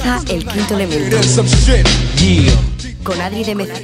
[0.00, 1.16] Comienza el quinto elemento.
[3.02, 3.74] Con Adri de Meza.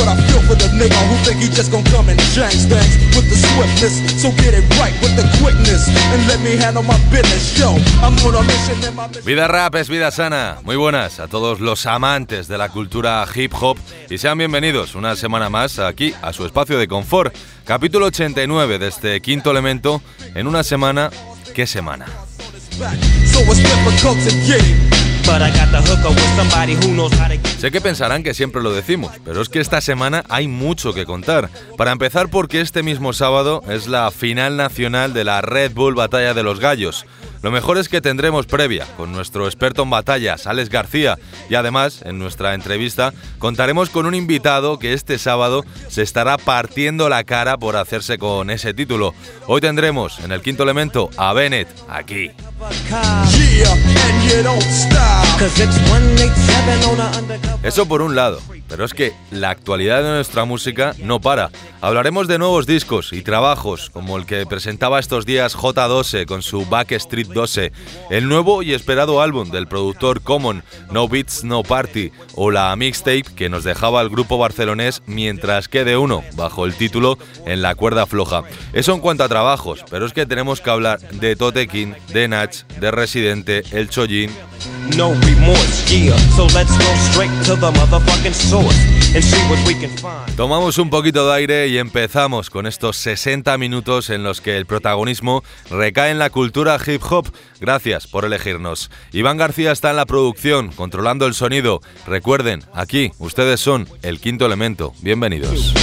[0.00, 0.06] To.
[0.06, 2.96] But I feel for the nigga who think he just gon' come and change things
[3.14, 4.22] with the swiftness.
[4.22, 7.58] So get it right with the quickness and let me handle my business.
[7.58, 9.24] Yo, I'm on a mission in my mission.
[9.24, 10.58] Vida rap es vida sana.
[10.64, 13.76] Muy buenas a todos los amantes de la cultura hip hop
[14.08, 17.34] y sean bienvenidos una semana más aquí a su espacio de confort.
[17.64, 20.02] Capítulo 89 de este quinto elemento
[20.34, 21.10] en una semana.
[21.54, 22.06] ¿Qué semana?
[27.58, 31.04] Sé que pensarán que siempre lo decimos, pero es que esta semana hay mucho que
[31.04, 31.50] contar.
[31.76, 36.34] Para empezar porque este mismo sábado es la final nacional de la Red Bull Batalla
[36.34, 37.06] de los Gallos.
[37.42, 42.02] Lo mejor es que tendremos previa con nuestro experto en batallas, Alex García, y además,
[42.04, 47.56] en nuestra entrevista, contaremos con un invitado que este sábado se estará partiendo la cara
[47.56, 49.14] por hacerse con ese título.
[49.46, 52.30] Hoy tendremos en el quinto elemento a Bennett, aquí.
[57.62, 61.50] Eso por un lado, pero es que la actualidad de nuestra música no para.
[61.80, 66.64] Hablaremos de nuevos discos y trabajos, como el que presentaba estos días J12 con su
[66.64, 67.72] Backstreet 12,
[68.10, 73.24] el nuevo y esperado álbum del productor Common, No Beats No Party, o la mixtape
[73.34, 78.06] que nos dejaba el grupo barcelonés mientras quede uno, bajo el título En la cuerda
[78.06, 78.44] floja.
[78.72, 82.54] Eso en cuanto a trabajos, pero es que tenemos que hablar de Totekin, de Nach,
[82.78, 84.30] de Residente, El Chollín.
[84.96, 85.10] No
[90.36, 94.66] Tomamos un poquito de aire y empezamos con estos 60 minutos en los que el
[94.66, 97.32] protagonismo recae en la cultura hip hop.
[97.60, 98.90] Gracias por elegirnos.
[99.12, 101.80] Iván García está en la producción, controlando el sonido.
[102.06, 104.94] Recuerden, aquí ustedes son el quinto elemento.
[105.02, 105.74] Bienvenidos.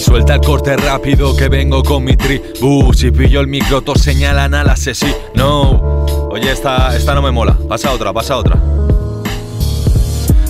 [0.00, 2.42] Suelta el corte rápido que vengo con mi tri.
[2.60, 5.14] Uh, si pillo el micro, todos señalan al asesino.
[5.34, 6.04] No.
[6.30, 7.56] Oye, esta, esta no me mola.
[7.68, 8.56] Pasa otra, pasa otra.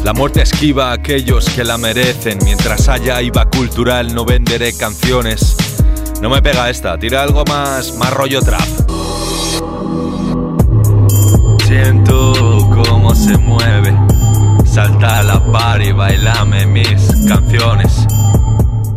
[0.05, 2.39] La muerte esquiva a aquellos que la merecen.
[2.43, 5.57] Mientras haya IVA cultural, no venderé canciones.
[6.23, 9.00] No me pega esta, tira algo más, más rollo trap.
[11.71, 12.33] Siento
[12.85, 13.97] cómo se mueve.
[14.65, 18.09] Salta a la par y bailame mis canciones.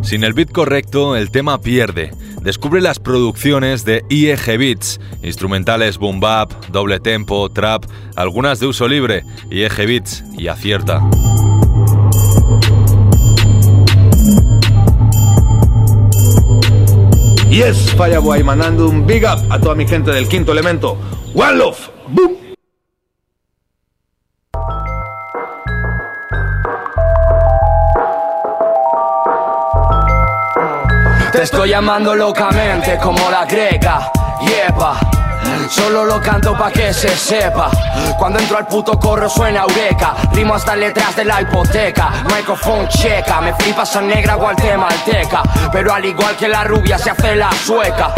[0.01, 2.09] Sin el beat correcto, el tema pierde.
[2.41, 7.85] Descubre las producciones de IEG Beats, instrumentales boom bap, doble tempo, trap,
[8.15, 10.99] algunas de uso libre, IEG Beats y acierta.
[17.51, 20.97] Yes, Fireboy, mandando un big up a toda mi gente del quinto elemento.
[21.35, 22.42] One love, boom.
[31.43, 34.09] Estoy llamando locamente como la greca,
[34.39, 35.22] yepa.
[35.69, 37.69] Solo lo canto pa' que se sepa.
[38.17, 40.13] Cuando entro al puto corro suena eureka.
[40.31, 42.09] Rimo hasta letras de la hipoteca.
[42.25, 43.41] Microphone checa.
[43.41, 45.41] Me flipa esa negra guatemalteca.
[45.71, 48.13] Pero al igual que la rubia se hace la sueca.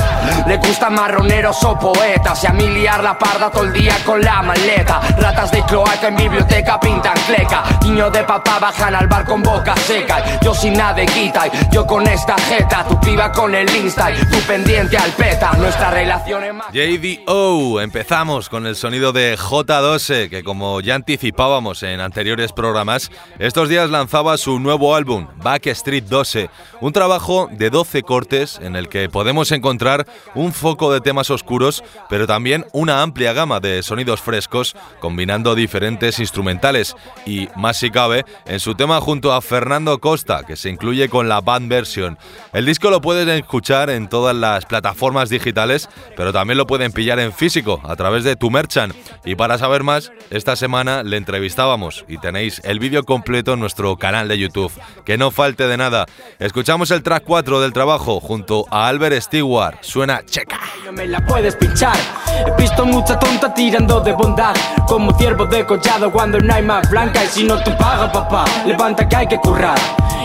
[0.47, 2.44] Le gustan marroneros o poetas.
[2.44, 5.00] Y a mí liar la parda todo el día con la maleta.
[5.18, 7.63] Ratas de cloaca en biblioteca pintan cleca.
[7.84, 10.40] Niño de papá bajan al bar con boca seca.
[10.42, 11.44] Yo sin nada de quita.
[11.72, 12.84] Yo con esta jeta.
[12.84, 14.09] Tu piba con el insta.
[14.30, 15.52] Tu pendiente al peta.
[15.53, 16.68] Nuestra relación es más.
[17.15, 23.69] JDO, empezamos con el sonido de J12, que como ya anticipábamos en anteriores programas, estos
[23.69, 26.49] días lanzaba su nuevo álbum, Backstreet 12,
[26.81, 31.83] un trabajo de 12 cortes en el que podemos encontrar un foco de temas oscuros,
[32.09, 36.95] pero también una amplia gama de sonidos frescos, combinando diferentes instrumentales
[37.25, 41.29] y, más si cabe, en su tema junto a Fernando Costa, que se incluye con
[41.29, 42.18] la band version.
[42.53, 47.05] El disco lo pueden escuchar en todas las plataformas digitales, pero también lo pueden pillar
[47.13, 48.94] en físico a través de tu merchant.
[49.24, 53.96] Y para saber más, esta semana le entrevistábamos y tenéis el vídeo completo en nuestro
[53.98, 54.72] canal de YouTube.
[55.06, 56.06] Que no falte de nada.
[56.40, 59.78] Escuchamos el track 4 del trabajo junto a Albert Stewart.
[59.81, 60.60] Suena checa.
[60.92, 61.56] Me la puedes.
[61.56, 64.56] He visto mucha tonta tirando de bondad.
[64.88, 67.24] Como ciervo de collado cuando no hay más blanca.
[67.24, 69.78] Y si no te paga, papá, levanta que hay que currar.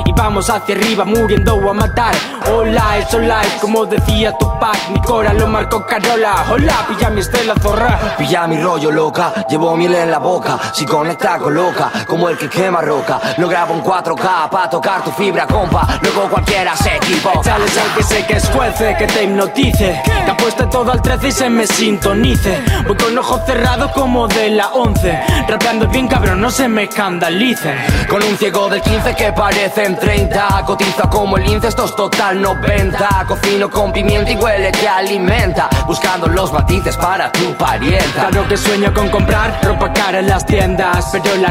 [0.07, 2.15] Y vamos hacia arriba muriendo a matar.
[2.51, 4.91] Hola, es life, como decía Tupac.
[4.91, 6.47] Mi cora lo marcó Carola.
[6.51, 6.70] Hola.
[6.71, 7.99] La, pilla mi estela zorra.
[8.17, 10.59] Pilla mi rollo loca, llevo miel en la boca.
[10.73, 13.21] Si conecta con loca, como el que quema roca.
[13.39, 15.87] Lo grabo en 4K pa' tocar tu fibra, compa.
[16.03, 17.41] Luego cualquiera se equivoca.
[17.41, 20.03] Échale al que sé que es juece, que te hipnotice.
[20.05, 22.63] Que apueste todo al 13 y se me sintonice.
[22.87, 25.21] Voy con ojos cerrados como de la 11.
[25.49, 27.77] Rapeando bien cabrón, no se me escandalicen.
[28.09, 30.63] Con un ciego del 15 que parecen 30.
[30.67, 33.25] Cotiza como el lince, esto es total 90.
[33.27, 35.69] Cocino con pimienta y huele que alimenta.
[35.87, 38.29] Buscando los matices para tu parienta.
[38.29, 41.09] Claro que sueño con comprar ropa cara en las tiendas.
[41.11, 41.51] Pero la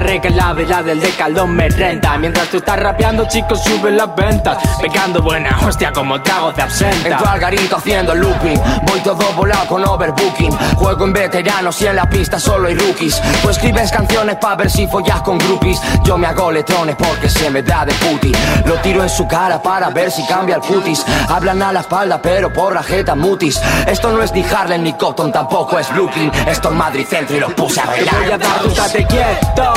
[0.69, 2.17] la del decaldón me renta.
[2.17, 4.57] Mientras tú estás rapeando, chicos, suben las ventas.
[4.79, 7.09] Pegando buena hostia como trago de absenta.
[7.09, 8.61] Entro al garito haciendo looping.
[8.83, 10.51] Voy todo volado con overbooking.
[10.75, 13.19] Juego en veteranos y en la pista solo hay rookies.
[13.41, 15.81] Tú escribes canciones pa' ver si follas con groupies.
[16.03, 18.31] Yo me hago letrones porque se me da de puti.
[18.65, 21.03] Lo tiro en su cara para ver si cambia el cutis.
[21.27, 23.59] Hablan a la espalda, pero por la jeta mutis.
[23.87, 26.29] Esto no es ni Harlem ni Cotton, tampoco es Brooklyn.
[26.45, 28.13] Esto es Madrid Centro y lo puse a bailar.
[28.13, 29.73] Te voy a dar tu tate quieto.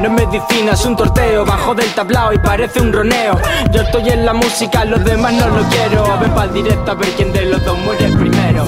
[0.00, 1.44] No es medicina, es un torteo.
[1.44, 3.40] Bajo del tablao y parece un roneo.
[3.72, 6.18] Yo estoy en la música, los demás no lo quiero.
[6.20, 8.66] Ven pa'l directo a ver quién de los dos muere primero.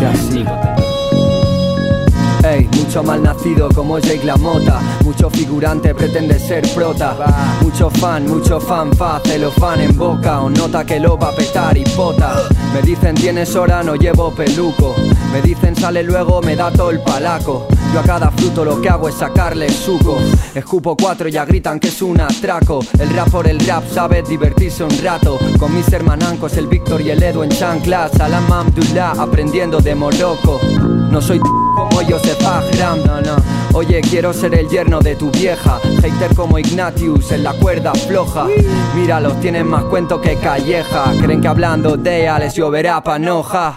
[2.86, 4.80] Mucho mal nacido como Jake LaMotta.
[5.04, 7.16] Mucho figurante pretende ser prota.
[7.60, 8.90] Mucho fan, mucho fan,
[9.40, 12.42] lo fan en boca O nota que lo va a petar y pota.
[12.72, 14.94] Me dicen tienes hora, no llevo peluco
[15.32, 18.88] Me dicen sale luego, me da todo el palaco Yo a cada fruto lo que
[18.88, 20.18] hago es sacarle suco.
[20.54, 22.80] Escupo cuatro ya gritan que es un atraco.
[22.98, 25.38] El rap por el rap sabe divertirse un rato.
[25.58, 28.12] Con mis hermanancos, el Víctor y el Edu en chanclas.
[28.12, 30.60] Salam Abdullah aprendiendo de Morocco
[31.16, 33.36] No soy como Joseph Ahram, no, no.
[33.72, 35.78] Oye, quiero ser el yerno de tu vieja.
[36.02, 38.46] Hater como Ignatius en la cuerda floja.
[38.94, 41.14] Míralos, tienen más cuento que calleja.
[41.22, 43.76] Creen que hablando de ella les lloverá panoja.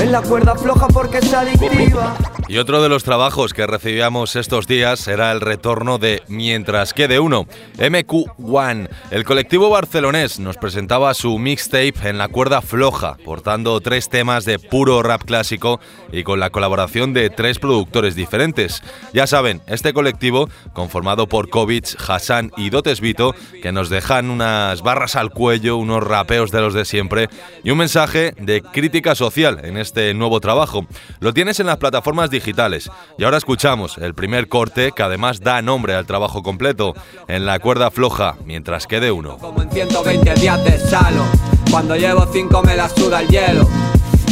[0.00, 2.14] En la cuerda floja porque es adictiva.
[2.52, 7.18] Y otro de los trabajos que recibíamos estos días era el retorno de Mientras quede
[7.18, 7.46] uno,
[7.78, 8.90] MQ1.
[9.10, 14.58] El colectivo barcelonés nos presentaba su mixtape en la cuerda floja, portando tres temas de
[14.58, 15.80] puro rap clásico
[16.12, 18.82] y con la colaboración de tres productores diferentes.
[19.14, 24.82] Ya saben, este colectivo, conformado por Kovic, Hassan y Dotes Vito, que nos dejan unas
[24.82, 27.30] barras al cuello, unos rapeos de los de siempre
[27.64, 30.86] y un mensaje de crítica social en este nuevo trabajo.
[31.20, 32.90] Lo tienes en las plataformas digitales digitales.
[33.16, 36.94] Y ahora escuchamos el primer corte que además da nombre al trabajo completo,
[37.28, 39.38] en la cuerda floja, mientras quede uno.
[39.38, 41.24] Como en 120 días de salo,
[41.70, 43.68] cuando llevo 5 me la suda el hielo.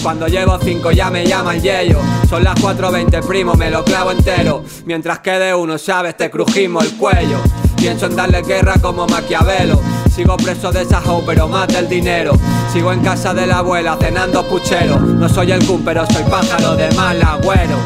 [0.02, 1.98] Cuando llevo 5 ya me llama el yello.
[2.28, 4.64] Son las 4.20, primo, me lo clavo entero.
[4.86, 7.38] Mientras quede uno, sabes, te crujimos el cuello.
[7.76, 9.80] Pienso en darle guerra como Maquiavelo.
[10.14, 12.32] Sigo preso de esa pero más del dinero.
[12.72, 14.98] Sigo en casa de la abuela cenando puchero.
[14.98, 17.76] No soy el cum, pero soy pájaro de mal agüero.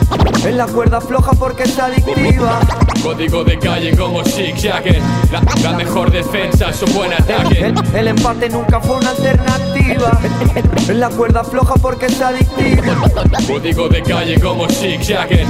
[0.45, 2.61] En la cuerda floja porque es adictiva.
[3.03, 5.01] Código de calle como Chic Jagger.
[5.31, 7.67] La, la mejor defensa es un buen ataque.
[7.67, 10.19] El, el empate nunca fue una alternativa.
[10.89, 12.95] En la cuerda floja porque es adictiva.
[13.47, 15.47] Código de calle como Chic Jagger.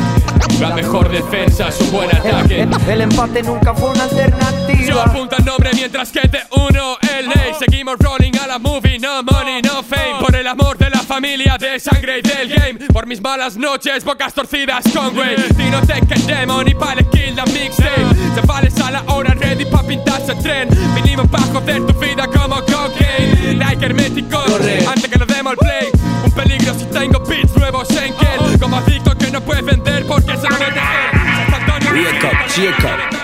[0.61, 2.63] La mejor defensa es un buen ataque.
[2.63, 5.05] El, el empate nunca fue una Yo alternativa.
[5.05, 7.53] apunto el nombre mientras que te uno el ley.
[7.59, 10.21] Seguimos rolling a la movie, no money, no fame.
[10.21, 12.75] Por el amor de la familia, de sangre y del game.
[12.93, 15.37] Por mis malas noches, bocas torcidas con Way.
[15.57, 18.07] Tino Tekken Demon y para kill la mixtape.
[18.35, 20.69] Chavales a la hora, ready pa' pintarse el tren.
[20.95, 23.55] Vinimos pa' joder tu vida como cocaine.
[23.59, 24.43] Like hermético,
[24.89, 25.91] antes que le demos el play.
[26.25, 28.15] Un peligro si tengo beats nuevos en.
[28.59, 31.21] Como adicto que no puedes vender porque se lo mete él.
[31.51, 33.24] San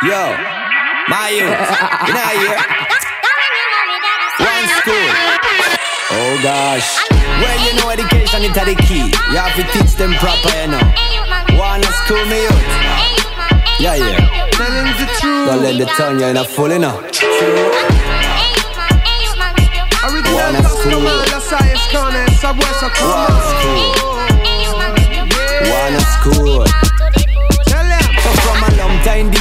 [0.00, 0.30] Yo,
[1.08, 1.42] my youth,
[2.06, 2.54] you know here.
[4.38, 5.10] One school.
[6.14, 7.02] Oh gosh.
[7.10, 9.10] Well, you know education is the key.
[9.10, 10.78] You have to teach them proper, you know.
[11.58, 12.62] One school me youth.
[13.80, 14.22] Yeah, yeah.
[14.52, 16.94] Tellin' the truth, Don't let the tongue you in a full, you know.
[20.30, 21.02] One school.
[25.66, 26.87] One school.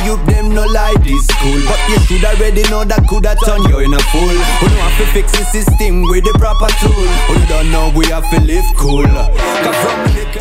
[0.07, 0.79] Youth them know a
[4.97, 7.07] to fix the system with proper tool.
[7.47, 9.07] Don't know we have to live cool.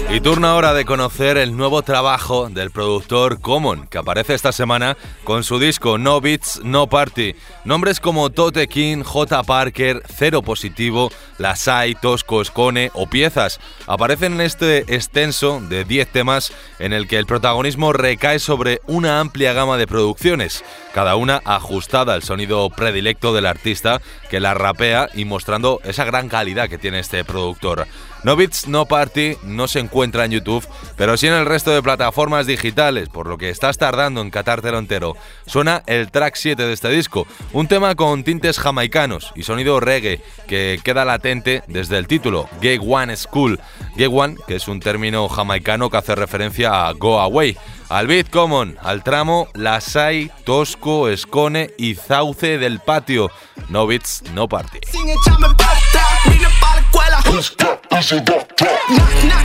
[0.08, 4.96] Y turno ahora de conocer el nuevo trabajo del productor Common, que aparece esta semana
[5.24, 7.34] con su disco No Beats, No Party.
[7.64, 9.42] Nombres como Tote King, J.
[9.42, 13.58] Parker, Cero Positivo, Lasai, Tosco, Scone o Piezas.
[13.86, 19.20] Aparecen en este extenso de 10 temas en el que el protagonismo recae sobre una
[19.20, 25.08] amplia gama de producciones, cada una ajustada al sonido predilecto del artista que la rapea
[25.14, 27.88] y mostrando esa gran calidad que tiene este productor.
[28.26, 30.66] No No Party no se encuentra en YouTube,
[30.96, 34.80] pero sí en el resto de plataformas digitales, por lo que estás tardando en catártelo
[34.80, 35.14] entero.
[35.46, 40.20] Suena el track 7 de este disco, un tema con tintes jamaicanos y sonido reggae
[40.48, 43.60] que queda latente desde el título, Gay One School.
[43.94, 47.56] Gay One, que es un término jamaicano que hace referencia a Go Away
[47.88, 53.30] al beat common, al tramo Lasai, Tosco, Escone y Zauce del patio.
[53.68, 53.86] No
[54.34, 54.80] no party.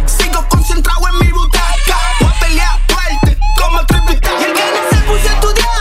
[0.07, 1.97] Sigo concentrado en mi butaca.
[2.21, 3.85] Voy a pelear fuerte como el
[4.39, 5.80] Y el que se puso a estudiar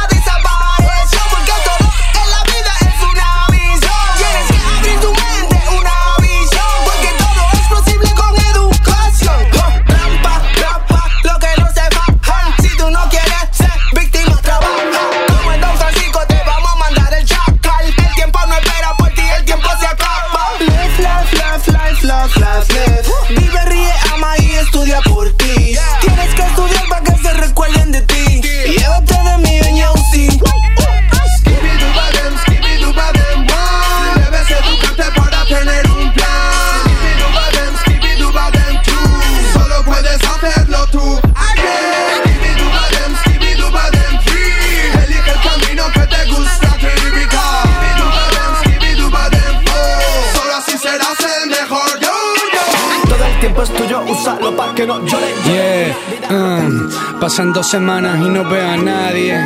[54.99, 55.30] no.
[57.21, 59.37] Pasan dos semanas y no veo a nadie.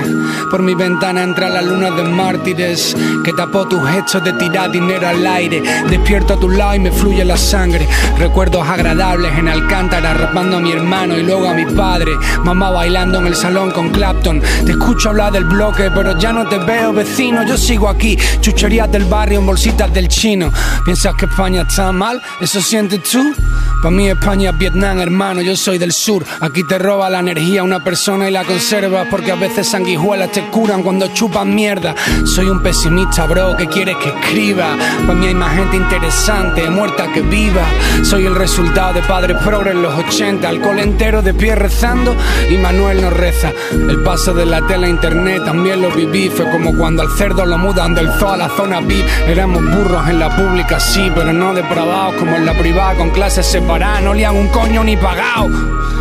[0.50, 5.08] Por mi ventana entra la luna de mártires que tapó tus hechos de tirar dinero
[5.08, 5.62] al aire.
[5.88, 7.88] Despierto a tu lado y me fluye la sangre.
[8.18, 12.12] Recuerdos agradables en Alcántara, rapando a mi hermano y luego a mi padre.
[12.44, 14.42] Mamá bailando en el salón con Clapton.
[14.66, 17.44] Te escucho hablar del bloque, pero ya no te veo, vecino.
[17.44, 20.52] Yo sigo aquí, chucherías del barrio en bolsitas del chino.
[20.84, 22.20] ¿Piensas que España está mal?
[22.40, 23.34] ¿Eso sientes tú?
[23.82, 26.24] Para mí España es Vietnam, hermano, yo soy del sur.
[26.40, 30.42] Aquí te roba la energía una persona y la conservas porque a veces sanguijuelas te
[30.46, 31.94] curan cuando chupan mierda.
[32.24, 34.76] Soy un pesimista, bro, que quieres que escriba.
[35.06, 37.62] Para mí hay más gente interesante, muerta que viva.
[38.02, 42.14] Soy el resultado de padres progres en los 80, alcohol entero de pie rezando
[42.50, 43.52] y Manuel nos reza.
[43.72, 46.28] El paso de la tele a internet también lo viví.
[46.28, 49.06] Fue como cuando al cerdo lo mudan del zoo a la zona VIP.
[49.28, 53.46] Éramos burros en la pública, sí, pero no depravados como en la privada con clases
[53.46, 54.02] separadas.
[54.02, 55.48] No lian un coño ni pagado.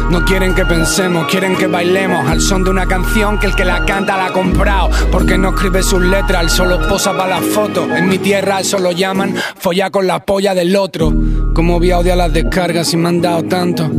[0.09, 3.65] No quieren que pensemos, quieren que bailemos al son de una canción que el que
[3.65, 4.89] la canta la ha comprado.
[5.11, 7.89] Porque no escribe sus letras, él solo posa para las fotos.
[7.89, 11.13] En mi tierra eso lo llaman follar con la polla del otro.
[11.53, 13.89] Como voy a odiar las descargas y me han dado tanto.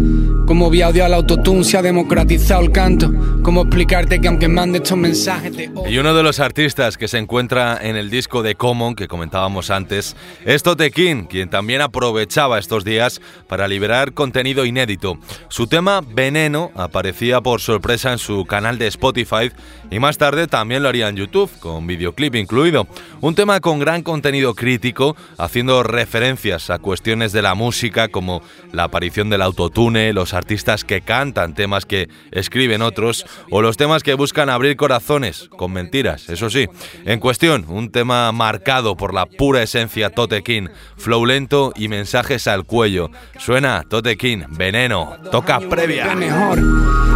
[0.47, 3.11] Como voy a odiar el autotune, se ha democratizado el canto.
[3.43, 7.17] Cómo explicarte que aunque mande estos mensajes de Y uno de los artistas que se
[7.17, 12.59] encuentra en el disco de Common que comentábamos antes es Tote King, quien también aprovechaba
[12.59, 15.19] estos días para liberar contenido inédito.
[15.49, 19.51] Su tema Veneno aparecía por sorpresa en su canal de Spotify
[19.91, 22.87] y más tarde también lo haría en YouTube, con videoclip incluido.
[23.23, 28.85] Un tema con gran contenido crítico, haciendo referencias a cuestiones de la música como la
[28.85, 34.14] aparición del autotune, los artistas que cantan temas que escriben otros o los temas que
[34.14, 36.67] buscan abrir corazones con mentiras, eso sí.
[37.05, 42.47] En cuestión, un tema marcado por la pura esencia Tote King, flow lento y mensajes
[42.47, 43.11] al cuello.
[43.38, 46.14] Suena Tote King, veneno, toca previa.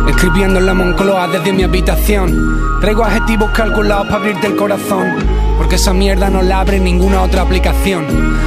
[0.08, 2.80] Escribiendo en la Moncloa desde mi habitación.
[2.80, 5.16] Traigo adjetivos calculados para abrirte el corazón.
[5.58, 8.06] Porque esa mierda no la abre ninguna otra aplicación.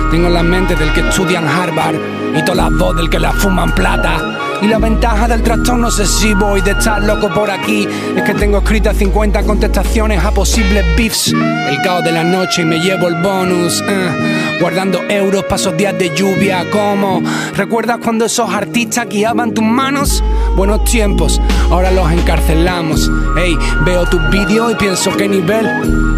[0.09, 1.95] Tengo la mente del que estudia en Harvard
[2.35, 4.50] y toda la voz del que la fuma en plata.
[4.61, 8.59] Y la ventaja del trastorno obsesivo y de estar loco por aquí es que tengo
[8.59, 11.29] escritas 50 contestaciones a posibles beefs.
[11.33, 13.81] El caos de la noche y me llevo el bonus.
[13.87, 14.57] eh.
[14.61, 16.63] Guardando euros para esos días de lluvia.
[16.69, 17.23] como
[17.55, 20.23] ¿Recuerdas cuando esos artistas guiaban tus manos?
[20.55, 21.41] Buenos tiempos,
[21.71, 23.09] ahora los encarcelamos.
[23.37, 25.65] Ey, veo tus vídeos y pienso qué nivel.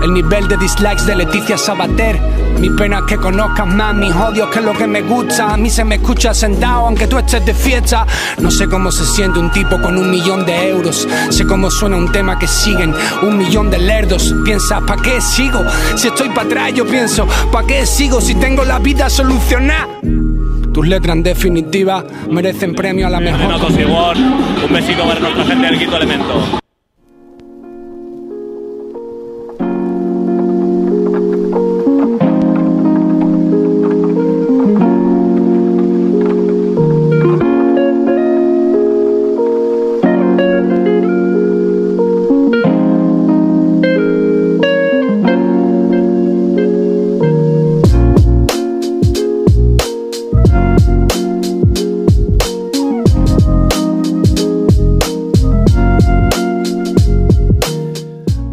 [0.03, 2.19] El nivel de dislikes de Leticia Sabater.
[2.59, 5.53] Mi pena es que conozcas más mis odios que lo que me gusta.
[5.53, 8.05] A mí se me escucha sentado aunque tú estés de fiesta.
[8.39, 11.07] No sé cómo se siente un tipo con un millón de euros.
[11.29, 14.33] Sé cómo suena un tema que siguen un millón de lerdos.
[14.43, 15.63] Piensa, ¿pa' qué sigo?
[15.95, 19.87] Si estoy para atrás, yo pienso, ¿pa' qué sigo si tengo la vida solucionada?
[20.73, 23.53] Tus letras en definitiva merecen premio a la mejor.
[23.53, 26.62] Un besito para nuestra gente del quinto elemento.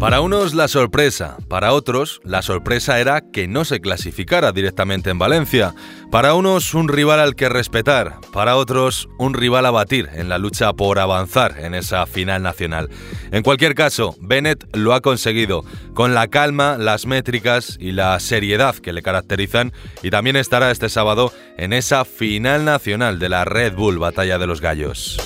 [0.01, 5.19] Para unos la sorpresa, para otros la sorpresa era que no se clasificara directamente en
[5.19, 5.75] Valencia.
[6.09, 10.39] Para unos un rival al que respetar, para otros un rival a batir en la
[10.39, 12.89] lucha por avanzar en esa final nacional.
[13.31, 18.73] En cualquier caso, Bennett lo ha conseguido, con la calma, las métricas y la seriedad
[18.77, 23.75] que le caracterizan, y también estará este sábado en esa final nacional de la Red
[23.75, 25.19] Bull Batalla de los Gallos.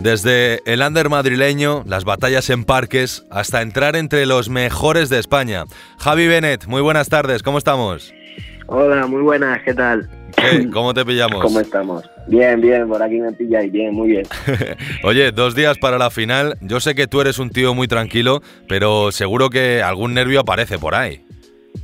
[0.00, 5.64] Desde el under madrileño, las batallas en parques, hasta entrar entre los mejores de España.
[5.98, 8.14] Javi Bennett, muy buenas tardes, ¿cómo estamos?
[8.66, 10.08] Hola, muy buenas, ¿qué tal?
[10.34, 10.70] ¿Qué?
[10.70, 11.42] ¿Cómo te pillamos?
[11.42, 12.02] ¿Cómo estamos?
[12.28, 14.26] Bien, bien, por aquí me pilláis, bien, muy bien.
[15.04, 16.56] Oye, dos días para la final.
[16.62, 20.78] Yo sé que tú eres un tío muy tranquilo, pero seguro que algún nervio aparece
[20.78, 21.22] por ahí.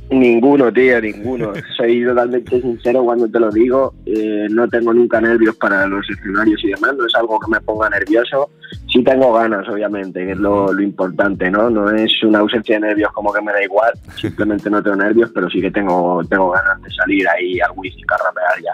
[0.09, 1.53] Ninguno, tío, ninguno.
[1.77, 3.93] Soy totalmente sincero cuando te lo digo.
[4.05, 6.95] Eh, no tengo nunca nervios para los escenarios y demás.
[6.97, 8.49] No es algo que me ponga nervioso.
[8.91, 11.69] Sí tengo ganas, obviamente, que es lo, lo importante, ¿no?
[11.69, 13.91] No es una ausencia de nervios como que me da igual.
[14.15, 18.01] Simplemente no tengo nervios, pero sí que tengo, tengo ganas de salir ahí al whisky
[18.03, 18.73] carrapear ya.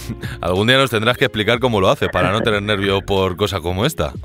[0.40, 3.60] Algún día nos tendrás que explicar cómo lo haces para no tener nervios por cosas
[3.60, 4.12] como esta.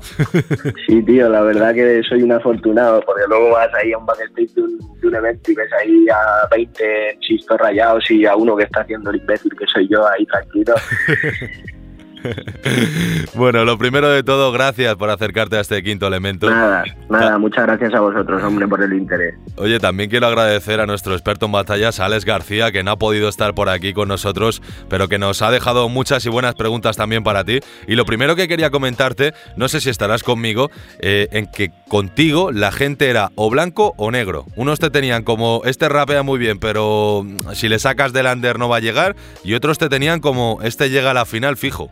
[0.86, 4.54] Sí, tío, la verdad que soy un afortunado, porque luego vas ahí a un backstage
[4.54, 8.56] de un, de un evento y ves ahí a 20 chistos rayados y a uno
[8.56, 10.74] que está haciendo el imbécil, que soy yo ahí tranquilo.
[13.34, 16.50] bueno, lo primero de todo, gracias por acercarte a este quinto elemento.
[16.50, 19.34] Nada, nada, muchas gracias a vosotros, hombre, por el interés.
[19.56, 23.28] Oye, también quiero agradecer a nuestro experto en batallas, Alex García, que no ha podido
[23.28, 27.22] estar por aquí con nosotros, pero que nos ha dejado muchas y buenas preguntas también
[27.22, 27.60] para ti.
[27.86, 30.70] Y lo primero que quería comentarte, no sé si estarás conmigo,
[31.00, 34.46] eh, en que contigo la gente era o blanco o negro.
[34.56, 38.58] Unos te tenían como, este rapea muy bien, pero mm, si le sacas del under
[38.58, 41.90] no va a llegar, y otros te tenían como, este llega a la final fijo.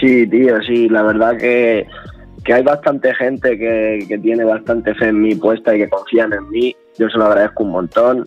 [0.00, 1.86] Sí, tío, sí, la verdad que,
[2.44, 6.32] que hay bastante gente que, que tiene bastante fe en mí puesta y que confían
[6.32, 6.74] en mí.
[6.98, 8.26] Yo se lo agradezco un montón,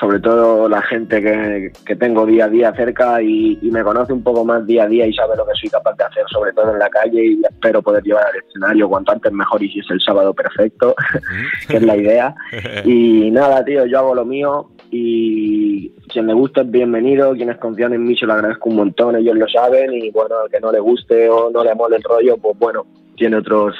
[0.00, 4.12] sobre todo la gente que, que tengo día a día cerca y, y me conoce
[4.12, 6.52] un poco más día a día y sabe lo que soy capaz de hacer, sobre
[6.52, 9.78] todo en la calle y espero poder llevar al escenario cuanto antes mejor y si
[9.78, 10.96] es el sábado perfecto,
[11.68, 12.34] que es la idea.
[12.84, 17.94] Y nada, tío, yo hago lo mío y quien le guste es bienvenido, quienes confían
[17.94, 20.70] en mí se lo agradezco un montón, ellos lo saben y bueno, al que no
[20.70, 23.74] le guste o no le mole el rollo, pues bueno, tiene otros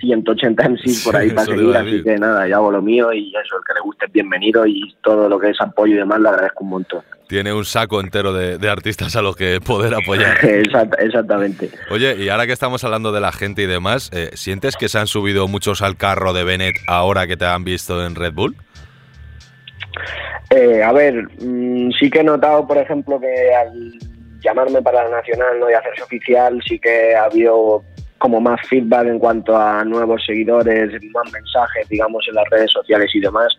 [0.00, 3.28] 180 MCs por ahí Sí, para seguir, así que nada, yo hago lo mío y
[3.30, 6.20] eso, el que le guste es bienvenido y todo lo que es apoyo y demás
[6.20, 7.02] le agradezco un montón.
[7.28, 10.36] Tiene un saco entero de, de artistas a los que poder apoyar.
[10.42, 11.70] Exact- exactamente.
[11.90, 14.98] Oye, y ahora que estamos hablando de la gente y demás, eh, ¿sientes que se
[14.98, 18.56] han subido muchos al carro de Bennett ahora que te han visto en Red Bull?
[20.50, 23.92] Eh, a ver, mm, sí que he notado, por ejemplo, que al
[24.40, 25.70] llamarme para la nacional ¿no?
[25.70, 27.82] y hacerse oficial, sí que ha habido
[28.18, 33.14] como más feedback en cuanto a nuevos seguidores, más mensajes, digamos, en las redes sociales
[33.14, 33.52] y demás.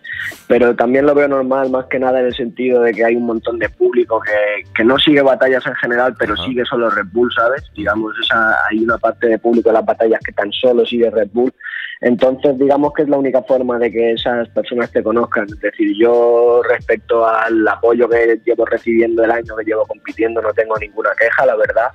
[0.48, 3.28] Pero también lo veo normal, más que nada en el sentido de que hay un
[3.28, 7.32] montón de público que, que no sigue batallas en general, pero sigue solo Red Bull,
[7.36, 7.64] ¿sabes?
[7.76, 11.30] Digamos, esa, hay una parte de público de las batallas que tan solo sigue Red
[11.32, 11.54] Bull.
[12.02, 15.46] Entonces, digamos que es la única forma de que esas personas te conozcan.
[15.46, 20.54] Es decir, yo respecto al apoyo que llevo recibiendo el año que llevo compitiendo, no
[20.54, 21.88] tengo ninguna queja, la verdad.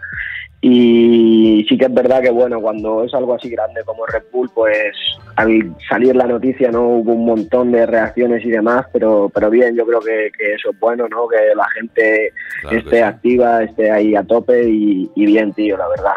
[0.62, 4.50] Y sí que es verdad que, bueno, cuando es algo así grande como Red Bull,
[4.54, 4.94] pues
[5.36, 9.74] al salir la noticia no hubo un montón de reacciones y demás, pero, pero bien,
[9.74, 11.26] yo creo que, que eso es bueno, ¿no?
[11.28, 13.02] Que la gente Claro que esté sí.
[13.02, 16.16] activa, esté ahí a tope y, y bien, tío, la verdad.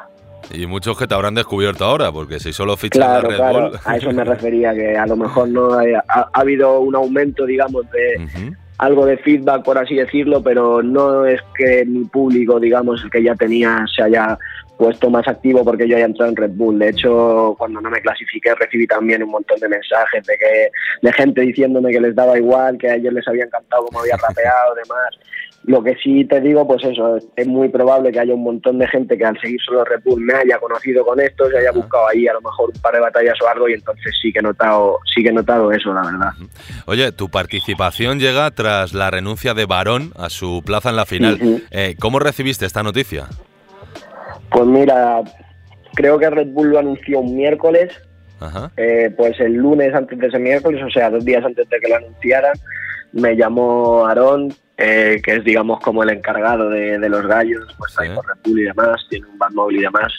[0.52, 3.70] Y muchos que te habrán descubierto ahora, porque si solo fichas Claro, la Red claro,
[3.70, 3.80] Bull...
[3.86, 7.90] a eso me refería, que a lo mejor no ha, ha habido un aumento, digamos,
[7.92, 13.10] de algo de feedback, por así decirlo, pero no es que mi público, digamos, el
[13.10, 14.38] que ya tenía, se haya
[14.78, 16.80] puesto más activo porque yo haya entrado en Red Bull.
[16.80, 20.70] De hecho, cuando no me clasifiqué recibí también un montón de mensajes de que
[21.02, 24.18] de gente diciéndome que les daba igual, que a ellos les había encantado cómo había
[24.18, 25.20] rapeado, demás.
[25.66, 28.88] Lo que sí te digo, pues eso, es, muy probable que haya un montón de
[28.88, 32.10] gente que al seguir solo Red Bull me haya conocido con esto, se haya buscado
[32.10, 34.42] ahí a lo mejor un par de batallas o algo y entonces sí que he
[34.42, 36.32] notado, sí que he notado eso, la verdad.
[36.86, 41.40] Oye, tu participación llega tras la renuncia de Barón a su plaza en la final.
[41.72, 43.28] Eh, ¿Cómo recibiste esta noticia?
[44.52, 45.22] Pues mira,
[45.96, 47.94] creo que Red Bull lo anunció un miércoles,
[48.42, 48.70] Ajá.
[48.76, 51.88] eh, pues el lunes antes de ese miércoles, o sea, dos días antes de que
[51.88, 52.54] lo anunciaran,
[53.14, 57.98] me llamó Aarón, eh, que es digamos como el encargado de, de los gallos, pues
[58.00, 60.12] ahí por Red Bull y demás, tiene un móvil y demás.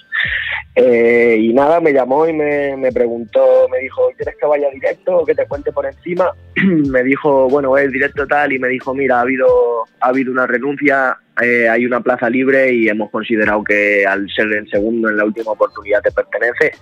[0.74, 5.18] Eh, y nada, me llamó y me, me preguntó, me dijo, ¿quieres que vaya directo
[5.18, 6.32] o que te cuente por encima?
[6.56, 10.46] me dijo, bueno, es directo tal, y me dijo, mira, ha habido, ha habido una
[10.46, 15.18] renuncia, eh, hay una plaza libre y hemos considerado que al ser el segundo en
[15.18, 16.72] la última oportunidad te pertenece.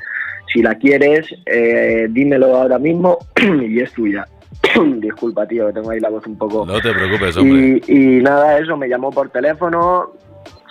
[0.53, 3.18] Si la quieres, eh, dímelo ahora mismo
[3.61, 4.27] y es tuya.
[5.01, 6.64] Disculpa, tío, que tengo ahí la voz un poco...
[6.66, 7.81] No te preocupes, hombre.
[7.87, 10.12] Y, y nada, eso, me llamó por teléfono,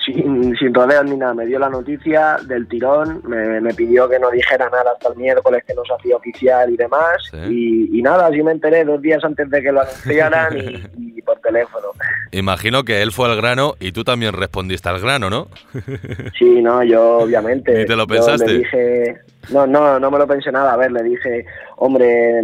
[0.06, 4.20] sin, sin rodeos ni nada, me dio la noticia del tirón, me, me pidió que
[4.20, 7.18] no dijera nada hasta el miércoles que no se hacía oficial y demás,
[7.50, 10.84] y, y nada, así me enteré dos días antes de que lo anunciaran y,
[11.18, 11.88] y por teléfono.
[12.32, 15.48] Imagino que él fue al grano y tú también respondiste al grano, ¿no?
[16.38, 17.74] Sí, no, yo obviamente.
[17.78, 18.48] Ni te lo yo pensaste.
[18.48, 19.18] le dije,
[19.52, 20.74] no, no, no me lo pensé nada.
[20.74, 21.46] A ver, le dije,
[21.84, 22.42] hombre,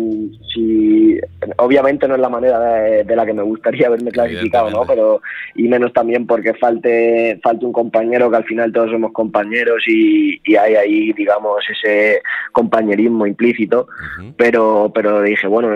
[0.51, 1.19] si
[1.57, 4.85] obviamente no es la manera de, de la que me gustaría haberme clasificado, ¿no?
[4.87, 5.21] Pero
[5.55, 10.41] y menos también porque falte falte un compañero que al final todos somos compañeros y,
[10.43, 12.21] y hay ahí, digamos, ese
[12.51, 13.87] compañerismo implícito.
[14.37, 15.69] Pero pero dije, bueno.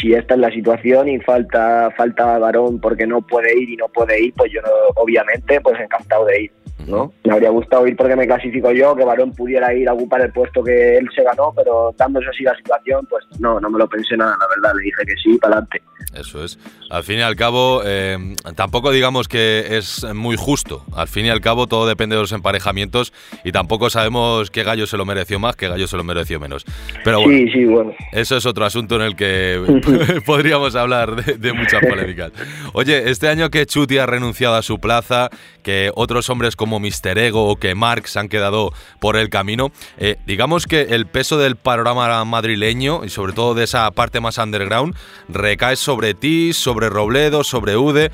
[0.00, 3.86] si esta es la situación y falta falta varón porque no puede ir y no
[3.88, 6.50] puede ir, pues yo no- obviamente pues encantado de ir,
[6.86, 7.12] ¿no?
[7.24, 10.32] Me habría gustado ir porque me clasifico yo, que varón pudiera ir a ocupar el
[10.32, 13.88] puesto que él se ganó, pero dándose así la situación, pues no, no me lo
[13.88, 15.82] pensé nada, la verdad, le dije que sí, para adelante.
[16.18, 16.58] Eso es.
[16.90, 18.16] Al fin y al cabo, eh,
[18.56, 20.84] tampoco digamos que es muy justo.
[20.94, 24.86] Al fin y al cabo, todo depende de los emparejamientos y tampoco sabemos qué gallo
[24.86, 26.64] se lo mereció más, qué gallo se lo mereció menos.
[27.02, 27.92] Pero bueno, Sí, sí, bueno.
[28.12, 32.32] eso es otro asunto en el que podríamos hablar de, de muchas polémicas.
[32.74, 35.30] Oye, este año que Chuti ha renunciado a su plaza,
[35.62, 40.16] que otros hombres como Mister Ego o que Marx han quedado por el camino, eh,
[40.26, 44.94] digamos que el peso del panorama madrileño y sobre todo de esa parte más underground
[45.28, 48.10] recae sobre ti, sobre Robledo, sobre Ude.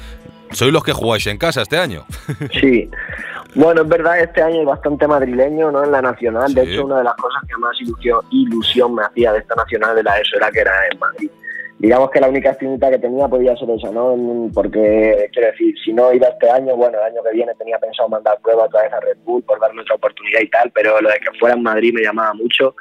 [0.52, 2.04] Sois los que jugáis en casa este año.
[2.60, 2.90] Sí.
[3.54, 5.82] Bueno, es verdad, este año es bastante madrileño, ¿no?
[5.82, 6.54] En la nacional.
[6.54, 9.96] De hecho, una de las cosas que más ilusión, ilusión me hacía de esta nacional
[9.96, 11.30] de la ESO era que era en Madrid.
[11.80, 14.14] Digamos que la única espinita que tenía podía ser esa, ¿no?
[14.52, 18.06] Porque, quiero decir, si no iba este año, bueno, el año que viene tenía pensado
[18.10, 21.08] mandar prueba otra vez a Red Bull por darme otra oportunidad y tal, pero lo
[21.08, 22.76] de que fuera en Madrid me llamaba mucho.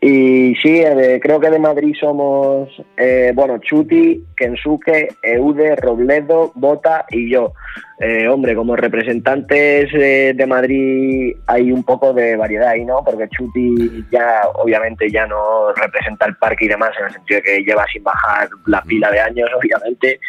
[0.00, 7.04] Y sí, eh, creo que de Madrid somos, eh, bueno, Chuti, Kensuke, Eude, Robledo, Bota
[7.10, 7.52] y yo.
[7.98, 13.02] Eh, hombre, como representantes eh, de Madrid hay un poco de variedad ahí, ¿no?
[13.04, 17.42] Porque Chuti ya, obviamente, ya no representa el parque y demás, en el sentido de
[17.42, 20.20] que lleva sin bajar la pila de años, obviamente.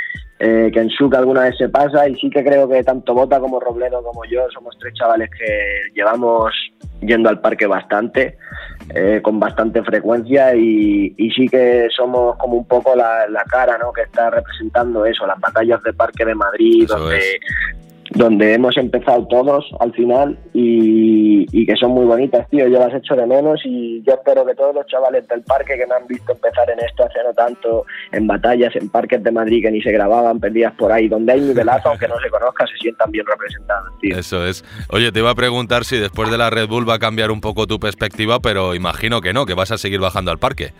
[0.41, 4.02] Eh, Kensuke alguna vez se pasa y sí que creo que tanto Bota como Robledo
[4.02, 6.54] como yo somos tres chavales que llevamos
[7.02, 8.38] yendo al parque bastante,
[8.95, 13.78] eh, con bastante frecuencia y, y sí que somos como un poco la, la cara
[13.78, 13.91] ¿no?
[13.91, 17.19] que está representando eso, las batallas de Parque de Madrid, donde,
[18.11, 23.15] donde hemos empezado todos al final y, que son muy bonitas, tío, yo las echo
[23.15, 26.31] de menos y yo espero que todos los chavales del parque que me han visto
[26.31, 29.91] empezar en esto hace no tanto, en batallas, en parques de Madrid que ni se
[29.91, 33.91] grababan, perdidas por ahí, donde hay nivelazo, aunque no se conozca, se sientan bien representados,
[33.99, 34.17] tío.
[34.17, 34.65] Eso es.
[34.89, 37.41] Oye, te iba a preguntar si después de la Red Bull va a cambiar un
[37.41, 40.73] poco tu perspectiva, pero imagino que no, que vas a seguir bajando al parque.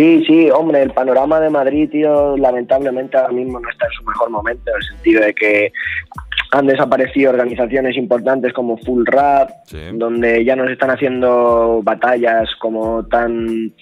[0.00, 4.04] Sí, sí, hombre, el panorama de Madrid, tío, lamentablemente ahora mismo no está en su
[4.04, 5.72] mejor momento, en el sentido de que
[6.52, 9.50] han desaparecido organizaciones importantes como Full Rap,
[9.94, 13.72] donde ya no se están haciendo batallas como tan...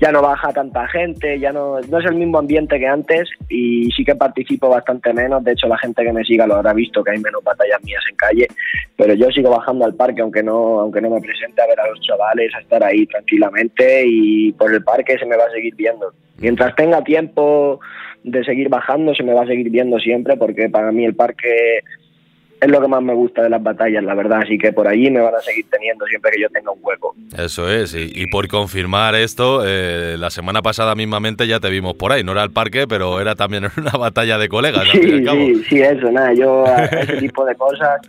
[0.00, 3.88] ya no baja tanta gente, ya no, no es el mismo ambiente que antes y
[3.92, 7.04] sí que participo bastante menos, de hecho la gente que me siga lo habrá visto
[7.04, 8.48] que hay menos batallas mías en calle,
[8.96, 11.88] pero yo sigo bajando al parque aunque no, aunque no me presente a ver a
[11.88, 15.74] los chavales, a estar ahí tranquilamente y por el parque se me va a seguir
[15.76, 16.12] viendo.
[16.38, 17.80] Mientras tenga tiempo
[18.30, 21.80] de seguir bajando, se me va a seguir viendo siempre porque para mí el parque
[22.60, 24.40] es lo que más me gusta de las batallas, la verdad.
[24.42, 27.14] Así que por allí me van a seguir teniendo siempre que yo tenga un hueco.
[27.38, 31.94] Eso es, y, y por confirmar esto, eh, la semana pasada mismamente ya te vimos
[31.94, 35.02] por ahí, no era el parque, pero era también una batalla de colegas, al fin
[35.02, 35.38] y Sí, al cabo.
[35.38, 36.32] sí, sí, eso, nada.
[36.34, 38.00] Yo a ese tipo de cosas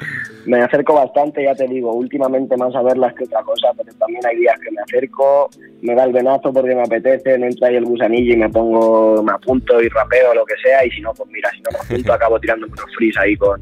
[0.48, 4.26] me acerco bastante, ya te digo, últimamente más a verlas que otra cosa, pero también
[4.26, 5.52] hay días que me acerco,
[5.82, 9.22] me da el venazo porque me apetece, me entra ahí el gusanillo y me pongo,
[9.24, 11.80] me apunto y rapeo lo que sea, y si no, pues mira, si no me
[11.80, 13.62] apunto acabo tirándome unos frees ahí con,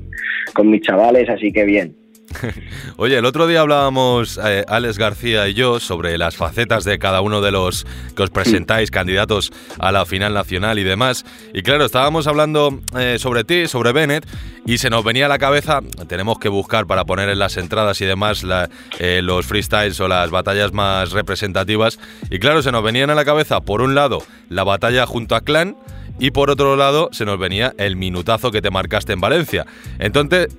[0.53, 1.95] con mis chavales, así que bien.
[2.97, 7.21] Oye, el otro día hablábamos, eh, Alex García y yo, sobre las facetas de cada
[7.21, 7.85] uno de los
[8.15, 11.25] que os presentáis, candidatos a la final nacional y demás.
[11.53, 14.27] Y claro, estábamos hablando eh, sobre ti, sobre Bennett,
[14.65, 18.01] y se nos venía a la cabeza, tenemos que buscar para poner en las entradas
[18.01, 21.99] y demás la- eh, los freestyles o las batallas más representativas.
[22.29, 25.41] Y claro, se nos venían a la cabeza, por un lado, la batalla junto a
[25.41, 25.77] Clan,
[26.19, 29.65] y por otro lado se nos venía el minutazo que te marcaste en Valencia.
[29.99, 30.55] Entonces,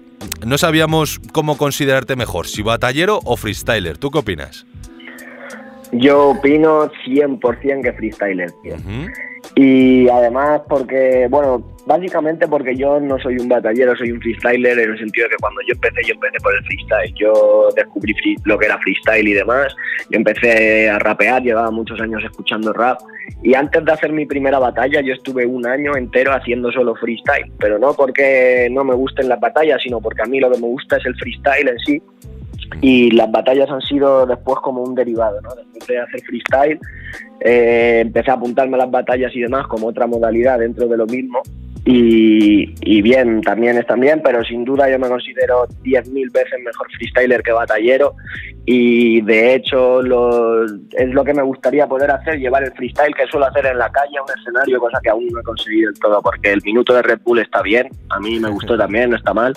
[0.47, 3.99] no sabíamos cómo considerarte mejor, si batallero o freestyler.
[3.99, 4.67] ¿Tú qué opinas?
[5.93, 8.77] Yo opino 100% que freestyler, tío.
[9.61, 14.93] Y además porque, bueno, básicamente porque yo no soy un batallero, soy un freestyler en
[14.93, 17.15] el sentido de que cuando yo empecé, yo empecé por el freestyle.
[17.17, 19.75] Yo descubrí lo que era freestyle y demás.
[20.11, 23.01] Yo empecé a rapear, llevaba muchos años escuchando rap.
[23.43, 27.51] Y antes de hacer mi primera batalla, yo estuve un año entero haciendo solo freestyle.
[27.59, 30.69] Pero no porque no me gusten las batallas, sino porque a mí lo que me
[30.69, 32.03] gusta es el freestyle en sí
[32.81, 35.51] y las batallas han sido después como un derivado, ¿no?
[35.55, 36.79] Después de hacer freestyle,
[37.41, 41.07] eh, empecé a apuntarme a las batallas y demás como otra modalidad dentro de lo
[41.07, 41.41] mismo.
[41.91, 46.87] Y, y bien, también están bien, pero sin duda yo me considero 10.000 veces mejor
[46.93, 48.15] freestyler que batallero.
[48.67, 53.27] Y de hecho lo- es lo que me gustaría poder hacer, llevar el freestyle que
[53.29, 55.99] suelo hacer en la calle a un escenario, cosa que aún no he conseguido del
[55.99, 59.17] todo, porque el minuto de Red Bull está bien, a mí me gustó también, no
[59.17, 59.55] está mal,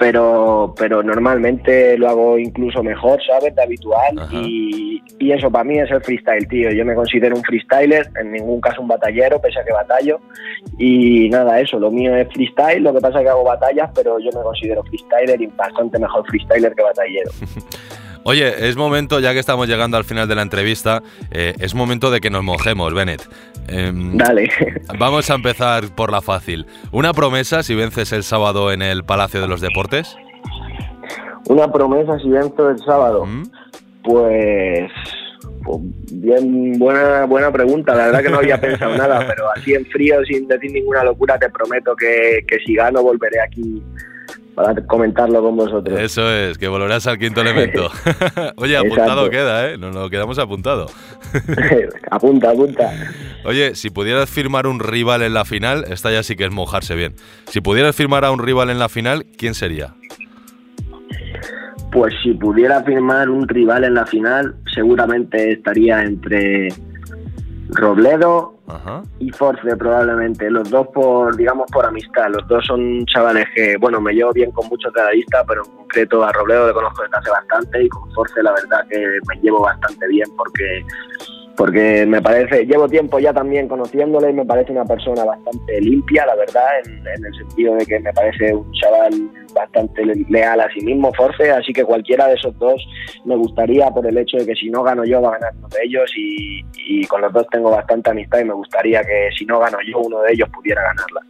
[0.00, 3.54] pero, pero normalmente lo hago incluso mejor, ¿sabes?
[3.54, 4.16] De habitual.
[4.32, 6.70] Y, y eso para mí es el freestyle, tío.
[6.70, 10.20] Yo me considero un freestyler, en ningún caso un batallero, pese a que batallo.
[10.78, 14.18] Y nada, eso, lo mío es freestyle, lo que pasa es que hago batallas, pero
[14.18, 17.30] yo me considero freestyler y bastante mejor freestyler que batallero.
[18.24, 22.10] Oye, es momento, ya que estamos llegando al final de la entrevista, eh, es momento
[22.10, 23.22] de que nos mojemos, Bennett.
[23.68, 24.50] Em, Dale.
[24.98, 26.66] Vamos a empezar por la fácil.
[26.92, 30.16] ¿Una promesa si vences el sábado en el Palacio de los Deportes?
[31.48, 33.26] Una promesa si venzo el sábado.
[34.02, 34.90] Pues,
[35.68, 35.80] pues
[36.12, 37.94] bien, buena, buena pregunta.
[37.94, 41.38] La verdad que no había pensado nada, pero así en frío, sin decir ninguna locura,
[41.38, 43.82] te prometo que, que si gano volveré aquí
[44.54, 46.00] para comentarlo con vosotros.
[46.00, 47.90] Eso es, que volverás al quinto elemento.
[48.56, 49.30] Oye, apuntado Exacto.
[49.30, 49.78] queda, ¿eh?
[49.78, 50.86] Nos lo quedamos apuntado.
[52.10, 52.90] apunta, apunta.
[53.44, 56.94] Oye, si pudieras firmar un rival en la final, esta ya sí que es mojarse
[56.94, 57.14] bien.
[57.46, 59.94] Si pudieras firmar a un rival en la final, ¿quién sería?
[61.92, 66.68] Pues si pudiera firmar un rival en la final, seguramente estaría entre
[67.70, 68.54] Robledo
[69.18, 70.48] y Force probablemente.
[70.48, 72.28] Los dos por, digamos, por amistad.
[72.30, 75.64] Los dos son chavales que, bueno, me llevo bien con muchos de la lista, pero
[75.64, 78.98] en concreto a Robledo le conozco desde hace bastante y con Force la verdad que
[78.98, 80.84] me llevo bastante bien porque
[81.56, 86.24] porque me parece, llevo tiempo ya también conociéndole y me parece una persona bastante limpia,
[86.24, 89.12] la verdad, en, en el sentido de que me parece un chaval
[89.58, 92.80] bastante le- leal a sí mismo, Force, así que cualquiera de esos dos
[93.24, 95.68] me gustaría por el hecho de que si no gano yo va a ganar uno
[95.68, 99.44] de ellos y, y con los dos tengo bastante amistad y me gustaría que si
[99.44, 101.20] no gano yo uno de ellos pudiera ganarla.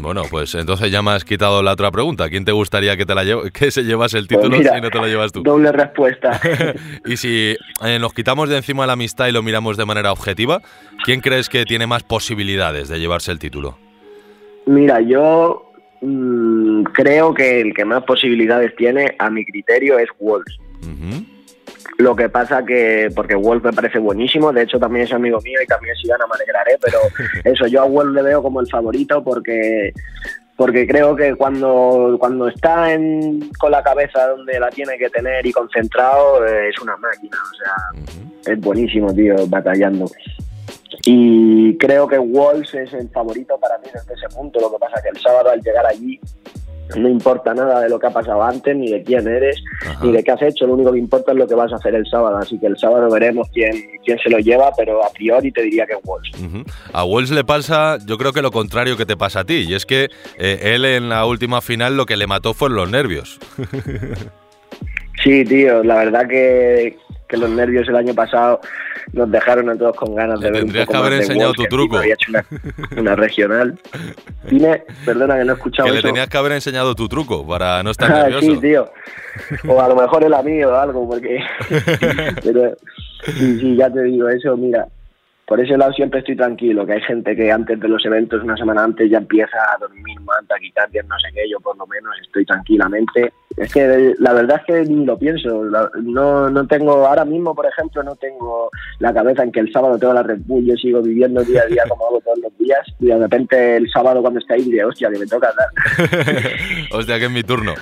[0.00, 2.28] Bueno, pues entonces ya me has quitado la otra pregunta.
[2.28, 4.80] ¿Quién te gustaría que te la lleve, que se llevase el título Pues mira, si
[4.80, 5.42] no te lo llevas tú?
[5.44, 6.40] Doble respuesta.
[7.04, 10.60] y si eh, nos quitamos de encima la amistad y lo miramos de manera objetiva,
[11.04, 13.78] ¿quién crees que tiene más posibilidades de llevarse el título?
[14.66, 15.71] Mira, yo
[16.02, 20.58] mm, creo que el que más posibilidades tiene, a mi criterio, es Wolves.
[21.98, 25.60] Lo que pasa que, porque Wolf me parece buenísimo, de hecho también es amigo mío
[25.62, 26.98] y también si gana me alegraré, pero
[27.44, 29.92] eso, yo a Wolf le veo como el favorito porque
[30.56, 35.44] porque creo que cuando, cuando está en, con la cabeza donde la tiene que tener
[35.46, 40.06] y concentrado, eh, es una máquina, o sea, es buenísimo, tío, batallando.
[41.04, 45.02] Y creo que Wolves es el favorito para mí desde ese punto, lo que pasa
[45.02, 46.20] que el sábado al llegar allí
[46.96, 49.62] no importa nada de lo que ha pasado antes, ni de quién eres,
[50.02, 51.94] ni de qué has hecho, lo único que importa es lo que vas a hacer
[51.94, 53.72] el sábado, así que el sábado veremos quién,
[54.04, 56.32] quién se lo lleva, pero a priori te diría que Wolves.
[56.40, 56.64] Ujú.
[56.92, 59.74] A Wells le pasa, yo creo que lo contrario que te pasa a ti, y
[59.74, 63.38] es que eh, él en la última final lo que le mató fueron los nervios.
[65.22, 66.96] Sí, tío, la verdad que,
[67.32, 68.60] que los nervios el año pasado
[69.14, 71.28] nos dejaron a todos con ganas Le de ver un tendrías poco que haber más
[71.28, 71.96] enseñado tu truco.
[71.96, 72.44] Había hecho una,
[73.00, 73.78] una regional.
[74.50, 76.08] Dime, perdona que no he escuchado que le eso.
[76.08, 78.46] tenías que haber enseñado tu truco para no estar Ah, nervioso.
[78.46, 78.90] sí, tío.
[79.66, 81.38] O a lo mejor el amigo o algo, porque.
[82.44, 82.76] Pero
[83.24, 84.86] sí, sí, ya te digo eso, mira.
[85.46, 88.56] Por ese lado siempre estoy tranquilo, que hay gente que antes de los eventos, una
[88.56, 90.12] semana antes, ya empieza a dormir
[90.60, 93.32] quitar bien no sé qué, yo por lo menos estoy tranquilamente.
[93.56, 95.64] Es que la verdad es que ni lo pienso,
[96.02, 99.98] no, no tengo, ahora mismo por ejemplo, no tengo la cabeza en que el sábado
[99.98, 102.80] tengo la Red Bull, yo sigo viviendo día a día como hago todos los días,
[102.98, 106.12] y de repente el sábado cuando esté ahí diré, hostia, que me toca dar.
[106.92, 107.74] Hostia, que es mi turno.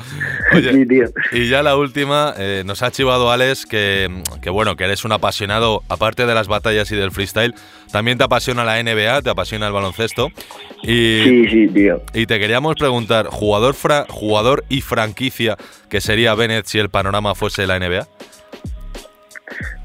[0.55, 1.05] Oye, Sí, tío.
[1.33, 4.09] y ya la última, eh, nos ha chivado Alex que,
[4.43, 7.50] que bueno, que eres un apasionado, aparte de las batallas y del freestyle,
[7.93, 10.29] también te apasiona la NBA, te apasiona el baloncesto.
[10.83, 12.03] Y, Sí, sí, tío.
[12.15, 15.57] Y te queríamos preguntar, ¿jugador, fra- jugador y franquicia
[15.89, 18.07] que sería Bennett si el panorama fuese la NBA?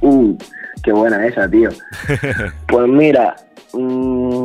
[0.02, 0.38] Uh,
[0.84, 1.70] qué buena esa, tío.
[2.68, 3.36] Pues mira,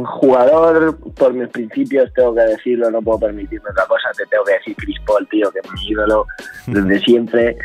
[0.05, 4.53] jugador, por mis principios tengo que decirlo, no puedo permitirme otra cosa, te tengo que
[4.55, 6.27] decir Chris Paul, tío, que es mi ídolo
[6.67, 7.57] desde siempre,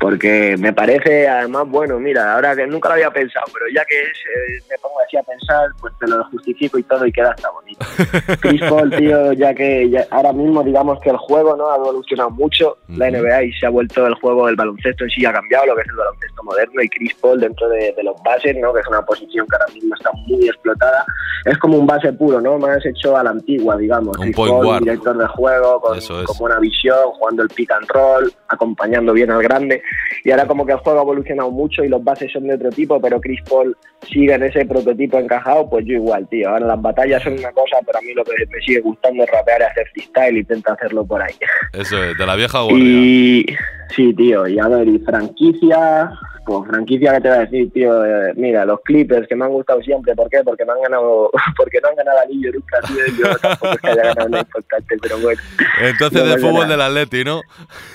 [0.00, 3.94] porque me parece además, bueno, mira, ahora que nunca lo había pensado, pero ya que
[4.00, 7.30] es, eh, me pongo así a pensar, pues te lo justifico y todo y queda
[7.30, 7.84] hasta bonito.
[8.40, 12.30] Chris Paul, tío, ya que ya- ahora mismo digamos que el juego no ha evolucionado
[12.30, 15.66] mucho, la NBA y se ha vuelto el juego, el baloncesto en sí ha cambiado,
[15.66, 18.72] lo que es el baloncesto moderno y Chris Paul dentro de, de los bases, ¿no?
[18.74, 21.04] que es una posición que ahora mismo está muy explotada,
[21.44, 22.58] es como un base puro, ¿no?
[22.58, 24.16] Más hecho a la antigua, digamos.
[24.18, 26.08] Un Chris Paul, director de juego, con, es.
[26.08, 29.75] con buena visión, jugando el pick and roll, acompañando bien al grande.
[30.24, 32.70] Y ahora como que el juego ha evolucionado mucho y los bases son de otro
[32.70, 33.76] tipo, pero Chris Paul
[34.08, 36.48] sigue en ese prototipo encajado, pues yo igual, tío.
[36.48, 39.30] Ahora las batallas son una cosa, pero a mí lo que me sigue gustando es
[39.30, 41.34] rapear y hacer freestyle, intento hacerlo por ahí.
[41.72, 42.84] Eso es, de la vieja guardia.
[42.84, 43.46] Y
[43.94, 46.10] sí, tío, y a ver, y franquicia,
[46.46, 49.50] pues franquicia que te voy a decir, tío, eh, mira, los Clippers que me han
[49.50, 50.42] gustado siempre, ¿por qué?
[50.44, 53.90] Porque me han ganado, porque no han ganado anillo nunca, tío, yo tampoco es que
[53.90, 55.40] haya ganado nada importante, pero bueno.
[55.82, 57.40] Entonces No de fútbol del Atleti, ¿no?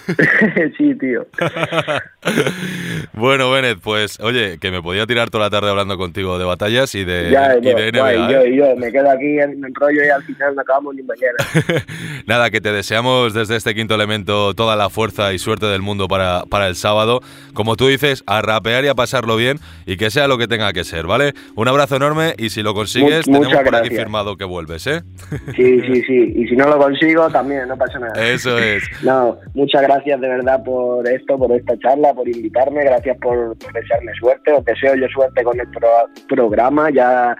[0.77, 1.25] sí, tío.
[3.13, 6.93] bueno, Bennett, pues oye, que me podía tirar toda la tarde hablando contigo de batallas
[6.95, 8.31] y de, ya, y yo, de NBA.
[8.31, 8.55] yo, ¿eh?
[8.55, 11.85] yo me quedo aquí en me enrollo y al final no acabamos ni mañana.
[12.27, 16.07] Nada, que te deseamos desde este quinto elemento toda la fuerza y suerte del mundo
[16.07, 17.21] para, para el sábado.
[17.53, 20.73] Como tú dices, a rapear y a pasarlo bien y que sea lo que tenga
[20.73, 21.33] que ser, ¿vale?
[21.55, 24.03] Un abrazo enorme y si lo consigues, Mu- tenemos muchas por aquí gracias.
[24.03, 25.01] firmado que vuelves, ¿eh?
[25.55, 28.13] Sí, sí, sí, y si no lo consigo también, no pasa nada.
[28.25, 28.83] Eso es.
[29.03, 34.11] No, muchas gracias de verdad por esto, por esta charla, por invitarme, gracias por desearme
[34.19, 37.35] suerte, os deseo yo suerte con el pro- programa, ya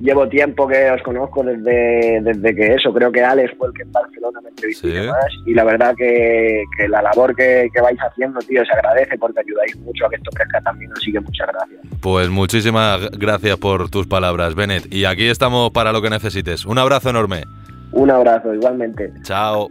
[0.00, 3.82] llevo tiempo que os conozco desde, desde que eso, creo que Alex fue el que
[3.82, 4.96] en Barcelona me entrevistó y Sí.
[4.98, 9.18] demás, y la verdad que, que la labor que, que vais haciendo, tío, se agradece
[9.18, 11.80] porque ayudáis mucho a que esto crezca también, así que muchas gracias.
[12.00, 14.92] Pues muchísimas gracias por tus palabras, Bennett.
[14.92, 16.64] Y aquí estamos para lo que necesites.
[16.66, 17.44] Un abrazo enorme.
[17.92, 19.12] Un abrazo, igualmente.
[19.22, 19.70] Chao.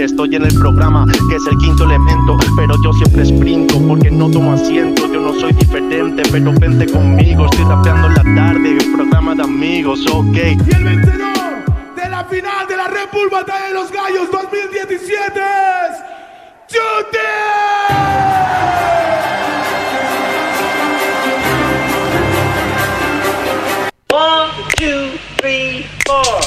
[0.00, 4.30] Estoy en el programa que es el quinto elemento, pero yo siempre sprinto porque no
[4.30, 5.06] tomo asiento.
[5.12, 7.44] Yo no soy diferente, pero vente conmigo.
[7.44, 10.36] Estoy rapeando en la tarde, el programa de amigos, ok.
[10.36, 15.38] Y el vencedor de la final de la Red Bull Batalla de los Gallos 2017
[15.38, 16.10] es
[24.08, 26.39] One, two, three, four.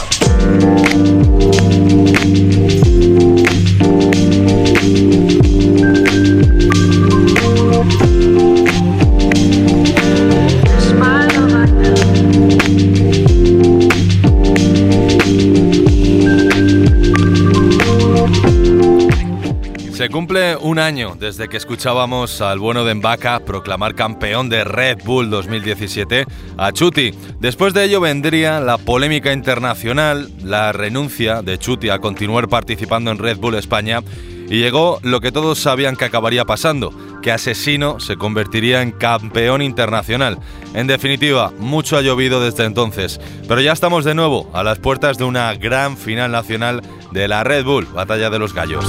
[20.04, 24.98] Se cumple un año desde que escuchábamos al bueno de Mbaka proclamar campeón de Red
[25.06, 26.26] Bull 2017
[26.58, 27.12] a Chuti.
[27.40, 33.18] Después de ello vendría la polémica internacional, la renuncia de Chuti a continuar participando en
[33.18, 34.02] Red Bull España
[34.50, 39.62] y llegó lo que todos sabían que acabaría pasando, que Asesino se convertiría en campeón
[39.62, 40.38] internacional.
[40.74, 45.18] En definitiva, mucho ha llovido desde entonces, pero ya estamos de nuevo a las puertas
[45.18, 48.86] de una gran final nacional de la Red Bull, Batalla de los Gallos.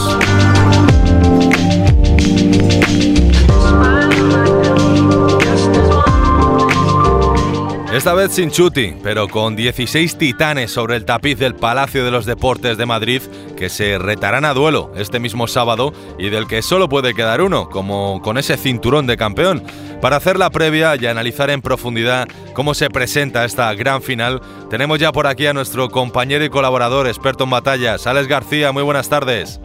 [7.95, 12.27] Esta vez sin Chuti, pero con 16 titanes sobre el tapiz del Palacio de los
[12.27, 13.23] Deportes de Madrid
[13.57, 17.71] que se retarán a duelo este mismo sábado y del que solo puede quedar uno,
[17.71, 19.63] como con ese cinturón de campeón.
[20.03, 24.99] Para hacer la previa y analizar en profundidad cómo se presenta esta gran final, tenemos
[24.99, 28.73] ya por aquí a nuestro compañero y colaborador experto en batallas, Alex García.
[28.73, 29.61] Muy buenas tardes.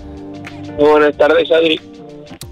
[0.80, 1.80] Buenas tardes, Adri.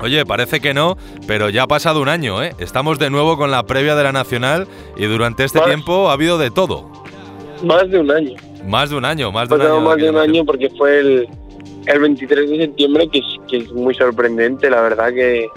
[0.02, 2.54] Oye, parece que no, pero ya ha pasado un año, ¿eh?
[2.60, 5.68] Estamos de nuevo con la previa de la Nacional y durante este Más.
[5.68, 6.92] tiempo ha habido de todo.
[7.64, 8.36] Más de un año.
[8.66, 9.80] Más de un año, más de un año.
[9.80, 11.28] más de un año porque fue el,
[11.86, 15.48] el 23 de septiembre, que es, que es muy sorprendente, la verdad que,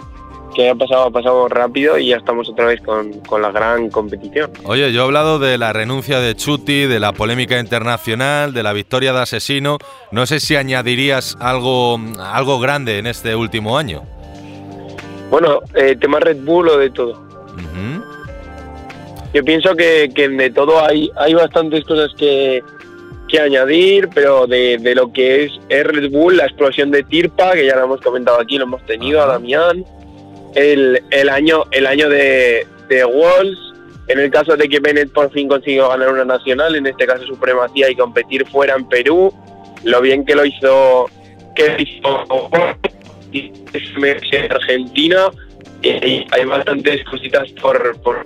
[0.55, 3.91] que ha pasado, ha pasado rápido y ya estamos otra vez con, con la gran
[3.91, 4.51] competición.
[4.65, 8.73] Oye, yo he hablado de la renuncia de Chuti, de la polémica internacional, de la
[8.73, 9.79] victoria de Asesino.
[10.11, 14.03] No sé si añadirías algo, algo grande en este último año.
[15.31, 17.31] Bueno, eh, tema Red Bull o de todo.
[19.33, 22.65] Yo pienso que, que de todo hay, hay bastantes cosas que,
[23.29, 27.53] que añadir, pero de, de lo que es, es Red Bull, la explosión de Tirpa,
[27.53, 29.85] que ya lo hemos comentado aquí, lo hemos tenido, a Damián,
[30.55, 33.59] el, el año, el año de, de Wolves,
[34.09, 37.25] en el caso de que Bennett por fin consiguió ganar una nacional, en este caso
[37.27, 39.33] supremacía y competir fuera en Perú,
[39.85, 41.09] lo bien que lo hizo,
[41.55, 42.51] que hizo
[43.33, 45.31] en Argentina,
[45.83, 45.89] y
[46.33, 48.25] hay, bastantes cositas por, por.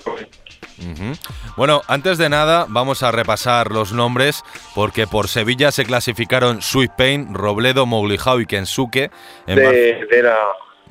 [1.56, 4.42] Bueno, antes de nada, vamos a repasar los nombres,
[4.74, 9.10] porque por Sevilla se clasificaron Sweet Pain, Robledo, Moglihao y Kensuke.
[9.46, 10.36] En, Bar- de, de la...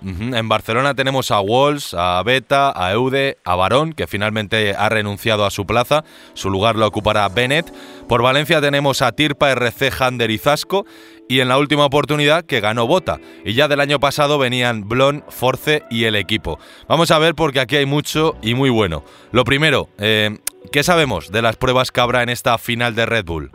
[0.06, 5.46] En Barcelona tenemos a Walls, a Beta, a Eude, a Barón, que finalmente ha renunciado
[5.46, 6.04] a su plaza.
[6.34, 7.72] Su lugar lo ocupará Bennett.
[8.10, 10.86] Por Valencia tenemos a Tirpa, RC, Hander y Zasco.
[11.30, 13.20] Y en la última oportunidad que ganó Bota.
[13.46, 16.60] Y ya del año pasado venían Blon, Force y el equipo.
[16.90, 19.06] Vamos a ver porque aquí hay mucho y muy bueno.
[19.32, 20.38] Lo primero, eh,
[20.74, 23.52] ¿qué sabemos de las pruebas que habrá en esta final de Red Bull?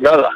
[0.00, 0.30] Nada.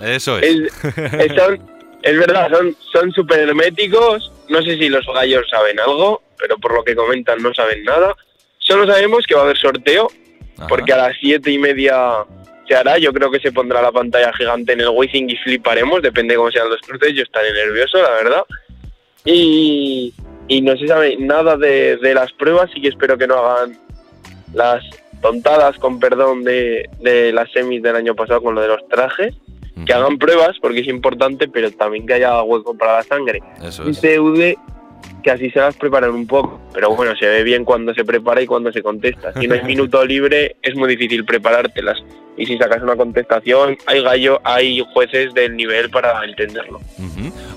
[0.00, 0.44] Eso es.
[0.44, 1.70] Es, es- son-
[2.02, 4.32] es verdad, son son súper herméticos.
[4.52, 8.14] No sé si los gallos saben algo, pero por lo que comentan no saben nada.
[8.58, 10.08] Solo sabemos que va a haber sorteo,
[10.68, 12.24] porque a las siete y media
[12.68, 12.98] se hará.
[12.98, 16.38] Yo creo que se pondrá la pantalla gigante en el Wizzing y fliparemos, depende de
[16.38, 17.14] cómo sean los cruces.
[17.14, 18.42] Yo estaré nervioso, la verdad.
[19.24, 20.12] Y,
[20.48, 23.78] y no se sabe nada de, de las pruebas, y que espero que no hagan
[24.52, 24.84] las
[25.22, 29.34] tontadas, con perdón, de, de las semis del año pasado con lo de los trajes.
[29.86, 33.40] Que hagan pruebas, porque es importante, pero también que haya hueco para la sangre.
[33.62, 34.56] Eso Dice Ude
[35.22, 38.42] que así se las preparan un poco, pero bueno, se ve bien cuando se prepara
[38.42, 39.32] y cuando se contesta.
[39.40, 42.02] Si no hay minuto libre, es muy difícil preparártelas.
[42.36, 46.80] Y si sacas una contestación, hay gallo, hay jueces del nivel para entenderlo.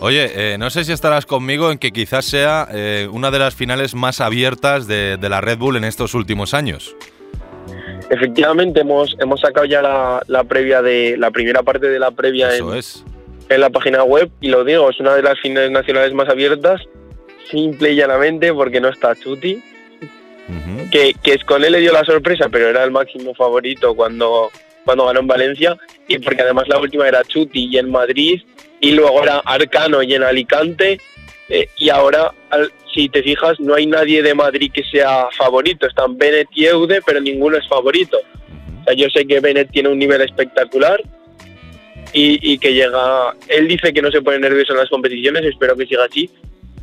[0.02, 3.56] Oye, eh, no sé si estarás conmigo en que quizás sea eh, una de las
[3.56, 6.96] finales más abiertas de, de la Red Bull en estos últimos años.
[8.10, 12.50] Efectivamente, hemos, hemos sacado ya la, la previa de la primera parte de la previa
[12.54, 13.04] Eso en, es.
[13.50, 16.82] en la página web y lo digo, es una de las finales nacionales más abiertas,
[17.50, 19.62] simple y llanamente porque no está Chuti,
[20.92, 24.52] que, que es con él le dio la sorpresa, pero era el máximo favorito cuando,
[24.84, 25.76] cuando ganó en Valencia
[26.08, 28.42] y porque además la última era Chuti y en Madrid
[28.80, 31.00] y luego era Arcano y en Alicante
[31.50, 35.86] eh, y ahora al- si te fijas no hay nadie de Madrid que sea favorito,
[35.86, 38.18] están Bennett y Eude pero ninguno es favorito.
[38.82, 41.02] O sea, yo sé que Bennett tiene un nivel espectacular
[42.14, 43.36] y, y que llega.
[43.50, 46.30] Él dice que no se pone nervioso en las competiciones, espero que siga así,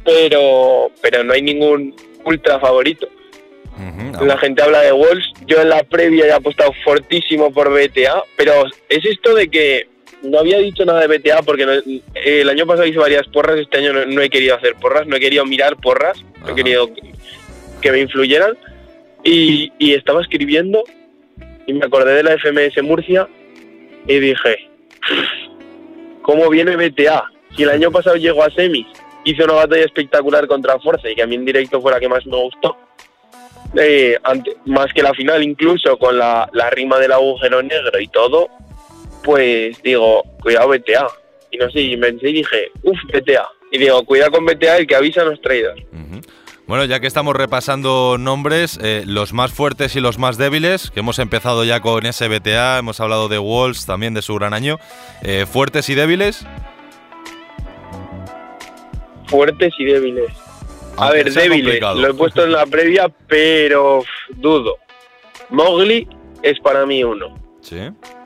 [0.05, 1.95] pero, pero no hay ningún
[2.25, 3.09] ultra favorito.
[4.21, 8.67] La gente habla de Wolves, yo en la previa he apostado fortísimo por BTA, pero
[8.89, 9.89] es esto de que
[10.23, 11.73] no había dicho nada de BTA porque no-
[12.15, 15.17] el año pasado hice varias porras, este año no, no he querido hacer porras, no
[15.17, 17.13] he querido mirar porras, no he querido que,
[17.81, 18.57] que me influyeran
[19.25, 20.85] y, y estaba escribiendo
[21.67, 23.29] y me acordé de la FMS Murcia
[24.07, 24.69] y dije,
[26.23, 27.25] ¿cómo viene BTA?
[27.57, 28.87] Si el año pasado llegó a semis,
[29.25, 32.09] hice una batalla espectacular contra Forza y que a mí en directo fue la que
[32.09, 32.77] más me gustó,
[33.77, 34.19] eh,
[34.67, 38.49] más que la final incluso con la, la rima del agujero negro y todo,
[39.25, 41.07] pues digo, cuidado BTA.
[41.51, 43.47] Y no sé, y pensé y dije, uff, BTA.
[43.71, 45.75] Y digo, cuidado con BTA, el que avisa no es traidor.
[46.67, 51.01] Bueno, ya que estamos repasando nombres, eh, los más fuertes y los más débiles, que
[51.01, 54.79] hemos empezado ya con SBTA, hemos hablado de Walls, también de su gran año.
[55.23, 56.47] eh, fuertes y débiles.
[59.27, 60.31] Fuertes y débiles.
[60.97, 62.01] A Aunque ver, débiles, complicado.
[62.01, 64.05] lo he puesto en la previa, pero
[64.37, 64.77] dudo.
[65.51, 66.07] Mowgli
[66.43, 67.35] es para mí uno.
[67.61, 67.79] Sí.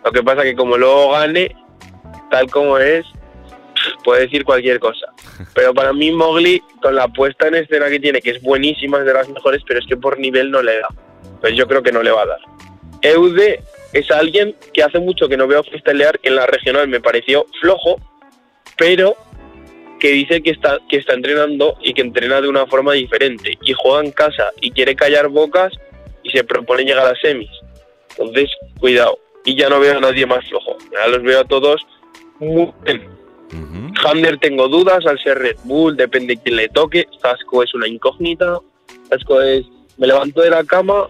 [0.06, 1.52] Lo que pasa que como luego gane,
[2.30, 3.04] tal como es,
[4.04, 5.08] puede decir cualquier cosa.
[5.54, 9.04] Pero para mí Mowgli, con la puesta en escena que tiene, que es buenísima, es
[9.04, 10.88] de las mejores, pero es que por nivel no le da.
[11.40, 12.38] Pues yo creo que no le va a dar.
[13.02, 13.60] Eude
[13.92, 17.44] es alguien que hace mucho que no veo freestylear, que en la regional me pareció
[17.60, 17.96] flojo,
[18.78, 19.16] pero
[19.98, 23.58] que dice que está, que está entrenando y que entrena de una forma diferente.
[23.60, 25.72] Y juega en casa y quiere callar bocas
[26.22, 27.50] y se propone llegar a semis.
[28.10, 29.18] Entonces, cuidado.
[29.46, 30.76] Y ya no veo a nadie más flojo.
[30.92, 31.86] Ya los veo a todos
[32.38, 33.08] muy bien.
[34.04, 37.06] Hander tengo dudas al ser Red Bull, depende quién le toque.
[37.20, 38.58] Zasco es una incógnita.
[39.08, 39.64] Zasco es,
[39.96, 41.08] me levanto de la cama,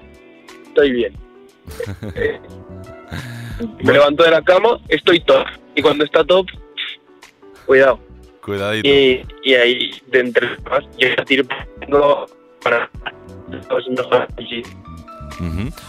[0.68, 1.14] estoy bien.
[3.82, 5.46] Me levanto de la cama, estoy top.
[5.74, 6.46] Y cuando está top,
[7.64, 7.98] cuidado.
[8.42, 8.86] Cuidadito.
[8.86, 11.44] Y, y ahí, de entre más, yo tiro
[12.62, 12.90] para
[13.70, 14.28] los mejores.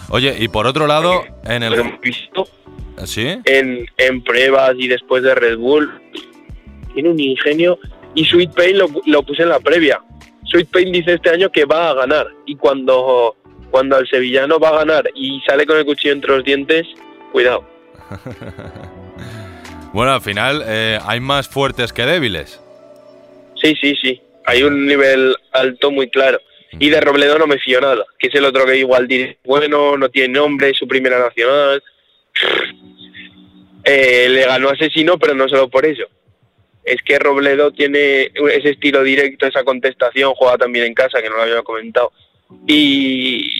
[0.10, 1.80] Oye, y por otro lado, en Lo el...
[1.80, 2.48] hemos visto
[3.06, 3.38] ¿Sí?
[3.46, 5.90] en, en pruebas y después de Red Bull.
[6.94, 7.80] Tiene un ingenio.
[8.16, 10.02] Y Sweet Pain lo, lo puse en la previa.
[10.46, 12.28] Sweet Pain dice este año que va a ganar.
[12.46, 13.36] Y cuando,
[13.70, 16.88] cuando el sevillano va a ganar y sale con el cuchillo entre los dientes,
[17.32, 17.64] cuidado.
[19.94, 22.62] Bueno, al final eh, hay más fuertes que débiles.
[23.60, 24.22] Sí, sí, sí.
[24.46, 26.40] Hay un nivel alto muy claro.
[26.80, 29.98] Y de Robledo no me fío nada, que es el otro que igual dice, bueno,
[29.98, 31.82] no tiene nombre, es su primera nacional.
[33.84, 36.04] Eh, le ganó Asesino, pero no solo por eso.
[36.84, 41.36] es que Robledo tiene ese estilo directo, esa contestación, juega también en casa, que no
[41.36, 42.14] lo había comentado.
[42.66, 43.52] Y,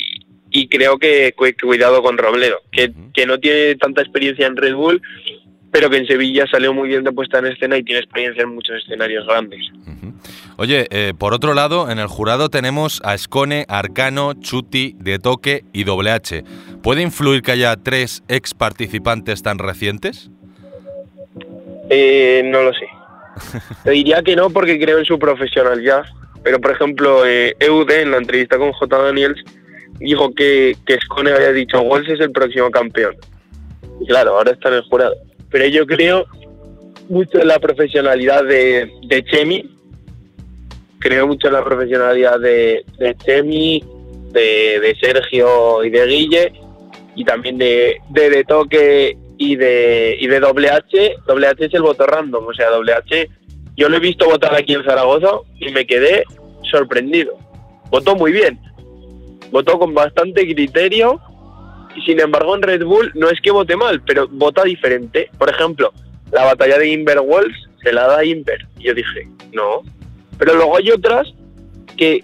[0.50, 4.76] y creo que, cu- cuidado con Robledo, que, que no tiene tanta experiencia en Red
[4.76, 5.02] Bull,
[5.72, 8.56] pero que en Sevilla salió muy bien de puesta en escena y tiene experiencia en
[8.56, 9.62] muchos escenarios grandes.
[10.58, 15.64] Oye, eh, por otro lado, en el jurado tenemos a Escone, Arcano, Chuti, De Toque
[15.74, 16.44] y Doble H.
[16.82, 20.32] ¿Puede influir que haya tres ex participantes tan recientes?
[21.90, 22.88] Eh, no lo sé.
[23.84, 26.06] Te diría que no porque creo en su profesionalidad.
[26.44, 28.98] Pero, por ejemplo, eh, EUD en la entrevista con J.
[28.98, 29.44] Daniels
[30.00, 33.16] dijo que, que Scone había dicho Walsh es el próximo campeón.
[34.00, 35.16] Y claro, ahora está en el jurado.
[35.50, 36.26] Pero yo creo
[37.10, 39.70] mucho en la profesionalidad de, de Chemi.
[41.00, 43.84] Creo mucho en la profesionalidad de, de Chemi,
[44.32, 46.54] de, de Sergio y de Guille.
[47.16, 51.16] Y también de, de, Toque y de, y de doble H.
[51.26, 52.46] Doble H es el voto random.
[52.46, 53.30] O sea, doble H
[53.78, 55.30] yo lo he visto votar aquí en Zaragoza
[55.60, 56.24] y me quedé
[56.64, 57.38] sorprendido.
[57.92, 58.60] Votó muy bien.
[59.52, 61.22] Votó con bastante criterio
[61.98, 65.30] y sin embargo en Red Bull no es que vote mal, pero vota diferente.
[65.38, 65.92] Por ejemplo,
[66.32, 68.66] la batalla de Inver Walls se la da Inver.
[68.78, 69.82] Y yo dije, no.
[70.38, 71.34] Pero luego hay otras
[71.98, 72.24] que,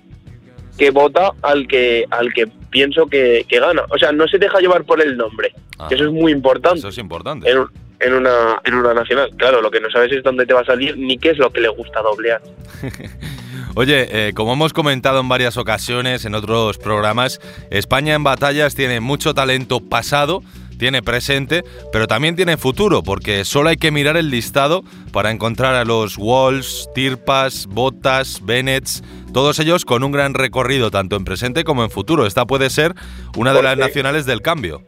[0.77, 3.83] que vota al que, al que pienso que, que gana.
[3.89, 5.53] O sea, no se deja llevar por el nombre.
[5.89, 6.79] que eso es muy importante.
[6.79, 7.49] Eso es importante.
[7.49, 7.65] En,
[7.99, 9.31] en una, en una nacional.
[9.37, 11.51] Claro, lo que no sabes es dónde te va a salir ni qué es lo
[11.51, 12.41] que le gusta doblear.
[13.75, 17.39] Oye, eh, como hemos comentado en varias ocasiones en otros programas,
[17.71, 20.43] España en batallas tiene mucho talento pasado,
[20.77, 25.73] tiene presente, pero también tiene futuro, porque solo hay que mirar el listado para encontrar
[25.73, 29.03] a los Walls, Tirpas, Botas, Bennetts,
[29.33, 32.27] todos ellos con un gran recorrido tanto en presente como en futuro.
[32.27, 32.93] Esta puede ser
[33.37, 34.83] una de las nacionales del cambio.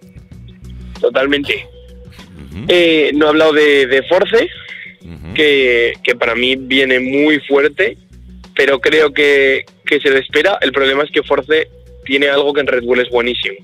[1.02, 1.68] Totalmente.
[2.68, 4.48] Eh, no he hablado de, de Force,
[5.34, 7.98] que, que para mí viene muy fuerte,
[8.56, 10.58] pero creo que, que se le espera.
[10.62, 11.68] El problema es que Force
[12.06, 13.58] tiene algo que en Red Bull es buenísimo,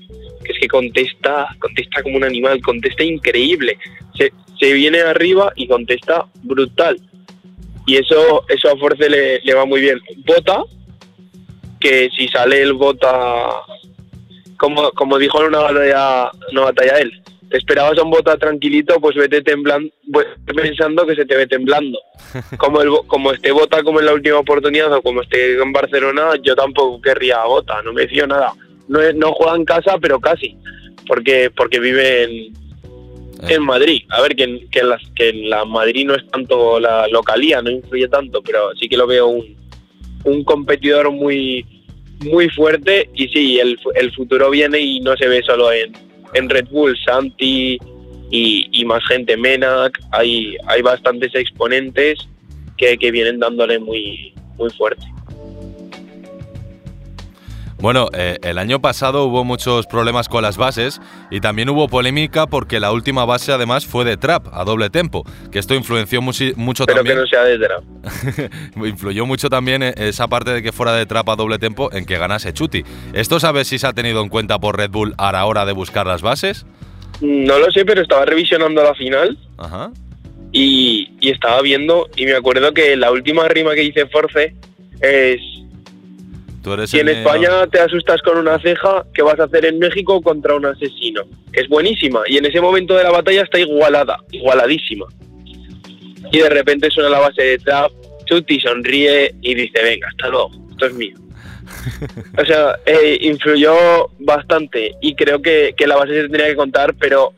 [0.44, 3.78] que es que contesta, contesta como un animal, contesta increíble.
[4.16, 7.00] Se, se viene arriba y contesta brutal.
[7.86, 10.00] Y eso, eso a Force le, le va muy bien.
[10.24, 10.62] Bota,
[11.80, 13.62] que si sale el Bota,
[14.56, 17.22] como, como dijo en una batalla, una batalla él,
[17.52, 19.90] te esperabas a un Bota tranquilito, pues vete temblando,
[20.56, 21.98] pensando que se te ve temblando.
[22.58, 26.30] Como, el, como esté Bota como en la última oportunidad o como esté en Barcelona,
[26.42, 28.52] yo tampoco querría a Bota, no me fío nada.
[28.88, 30.56] No, es- no juega en casa, pero casi,
[31.06, 32.52] porque, porque vive en,
[33.50, 34.02] en Madrid.
[34.08, 37.06] A ver, que en, que, en las- que en la Madrid no es tanto la
[37.08, 39.54] localía, no influye tanto, pero sí que lo veo un,
[40.24, 41.66] un competidor muy
[42.24, 45.92] muy fuerte y sí, el, el futuro viene y no se ve solo en,
[46.34, 47.78] en Red Bull, Santi
[48.30, 52.18] y, y más gente, Menac, hay, hay bastantes exponentes
[52.76, 55.04] que, que vienen dándole muy, muy fuerte.
[57.82, 61.00] Bueno, eh, el año pasado hubo muchos problemas con las bases
[61.32, 65.24] y también hubo polémica porque la última base además fue de trap a doble tempo,
[65.50, 67.18] que esto influenció muchi- mucho Pero que también.
[67.18, 67.82] no sea de trap.
[68.86, 72.04] influyó mucho también eh, esa parte de que fuera de trap a doble tempo en
[72.06, 72.84] que ganase Chuti.
[73.14, 75.72] ¿Esto sabes si se ha tenido en cuenta por Red Bull a la hora de
[75.72, 76.64] buscar las bases?
[77.20, 79.90] No lo sé, pero estaba revisionando la final Ajá.
[80.52, 84.54] y, y estaba viendo y me acuerdo que la última rima que hice Force
[85.00, 85.40] es
[86.62, 89.64] Tú eres Si en el- España te asustas con una ceja, ¿qué vas a hacer
[89.64, 91.22] en México contra un asesino?
[91.52, 95.06] Es buenísima y en ese momento de la batalla está igualada, igualadísima.
[96.30, 97.90] Y de repente suena la base de trap,
[98.26, 101.16] Chuti sonríe y dice, venga, hasta luego, esto es mío.
[102.40, 103.74] O sea, eh, influyó
[104.18, 107.32] bastante y creo que, que la base se tendría que contar, pero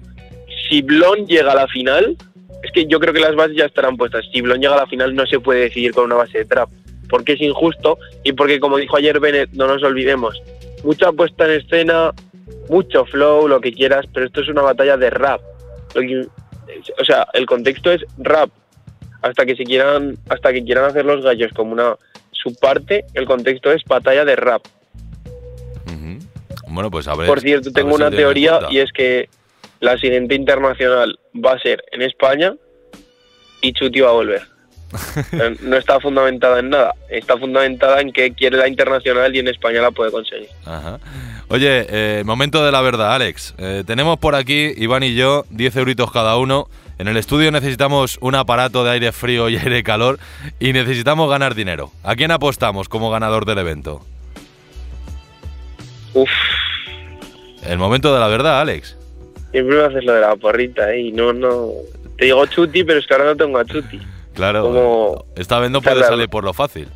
[0.69, 2.17] si Blon llega a la final,
[2.63, 4.25] es que yo creo que las bases ya estarán puestas.
[4.33, 6.69] Si Blon llega a la final no se puede decidir con una base de trap,
[7.09, 10.41] porque es injusto y porque como dijo ayer Bennett, no nos olvidemos,
[10.83, 12.13] mucha puesta en escena,
[12.69, 15.41] mucho flow, lo que quieras, pero esto es una batalla de rap.
[15.95, 16.27] Lo que-
[17.01, 18.51] o sea, el contexto es rap.
[19.23, 21.97] Hasta que se quieran, hasta que quieran hacer los gallos como una
[22.33, 24.63] subparte, el contexto es batalla de rap.
[26.69, 27.27] Bueno, pues a ver.
[27.27, 29.29] Por cierto, tengo si una teoría y es que
[29.81, 32.55] la siguiente internacional va a ser en España
[33.63, 34.43] y Chuti va a volver.
[35.33, 39.49] Eh, no está fundamentada en nada, está fundamentada en que quiere la internacional y en
[39.49, 40.49] España la puede conseguir.
[40.65, 40.99] Ajá.
[41.49, 43.55] Oye, eh, momento de la verdad, Alex.
[43.59, 46.69] Eh, tenemos por aquí, Iván y yo, 10 euritos cada uno.
[46.99, 50.19] En el estudio necesitamos un aparato de aire frío y aire calor
[50.61, 51.91] y necesitamos ganar dinero.
[52.05, 54.01] ¿A quién apostamos como ganador del evento?
[56.15, 56.31] Uf,
[57.67, 58.97] El momento de la verdad, Alex.
[59.51, 61.01] siempre me haces lo de la porrita, ¿eh?
[61.01, 61.69] Y no, no.
[62.17, 63.99] Te digo Chuti, pero es que ahora no tengo a Chuti.
[64.35, 66.17] Claro, Como- esta vez no puede Cerrarlo.
[66.17, 66.89] salir por lo fácil.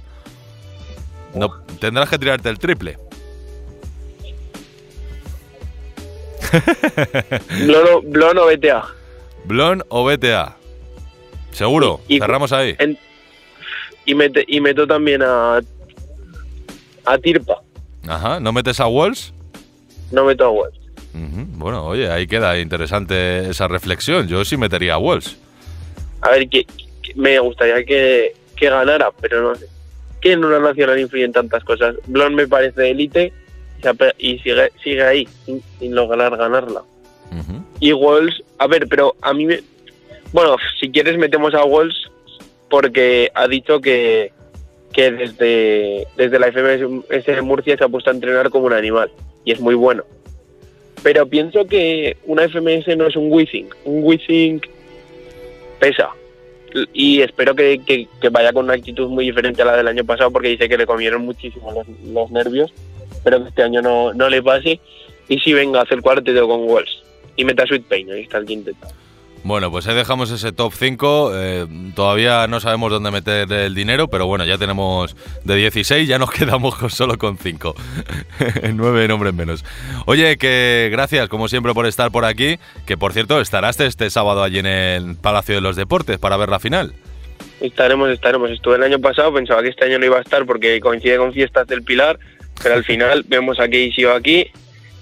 [1.34, 2.98] No, tendrás que tirarte el triple.
[7.66, 8.84] Blon o, Blon o BTA.
[9.44, 10.56] Blon o BTA.
[11.52, 12.74] Seguro, Y- y- cerramos ahí.
[12.78, 12.98] En-
[14.06, 14.14] y,
[14.60, 15.60] meto también a,
[17.04, 17.60] a Tirpa.
[18.06, 19.34] Ajá, ¿no metes a Walls?
[20.10, 20.78] No meto a Wells.
[21.14, 24.26] Ujú, Bueno, oye, ahí queda interesante esa reflexión.
[24.26, 25.36] Yo sí metería a Walls.
[26.22, 26.66] A ver, que
[27.16, 29.66] me gustaría que, que ganara, pero no sé.
[30.20, 31.96] Que en una nacional influyen tantas cosas.
[32.06, 33.32] Blon me parece élite
[34.18, 36.82] y sigue, sigue ahí sin, sin lograr ganarla.
[37.80, 39.60] Y Walls, a ver, pero a mí me...
[40.32, 42.10] Bueno, si quieres metemos a Walls
[42.68, 44.32] porque ha dicho que,
[44.92, 49.10] que desde, desde la FMS de Murcia se ha puesto a entrenar como un animal
[49.44, 50.04] y es muy bueno.
[51.02, 53.68] Pero pienso que una FMS no es un Withing.
[53.84, 54.60] Un Withing
[55.78, 56.10] pesa.
[56.92, 60.04] Y espero que, que- que vaya con una actitud muy diferente a la del año
[60.04, 62.72] pasado porque dice que le comieron muchísimo los, los nervios.
[63.10, 64.80] Espero que este año no, no le pase.
[65.28, 67.02] Y si venga a hacer cuarteto con Wells.
[67.36, 68.86] Y meta Sweet Pain, ahí está el quinteto.
[69.44, 71.30] Bueno, pues ahí dejamos ese top 5.
[71.34, 76.18] eh, todavía no sabemos dónde meter el dinero, pero bueno, ya tenemos de 16, ya
[76.18, 77.74] nos quedamos solo con 5.
[78.74, 79.64] 9 nombres menos.
[80.06, 82.58] Oye, que gracias como siempre por estar por aquí.
[82.86, 86.48] Que por cierto, estarás este sábado allí en el Palacio de los Deportes para ver
[86.48, 86.92] la final.
[87.60, 88.50] Estaremos, estaremos.
[88.50, 91.32] Estuve el año pasado, pensaba que este año no iba a estar porque coincide con
[91.32, 92.18] fiestas del Pilar,
[92.62, 94.46] pero al final vemos a Casey aquí.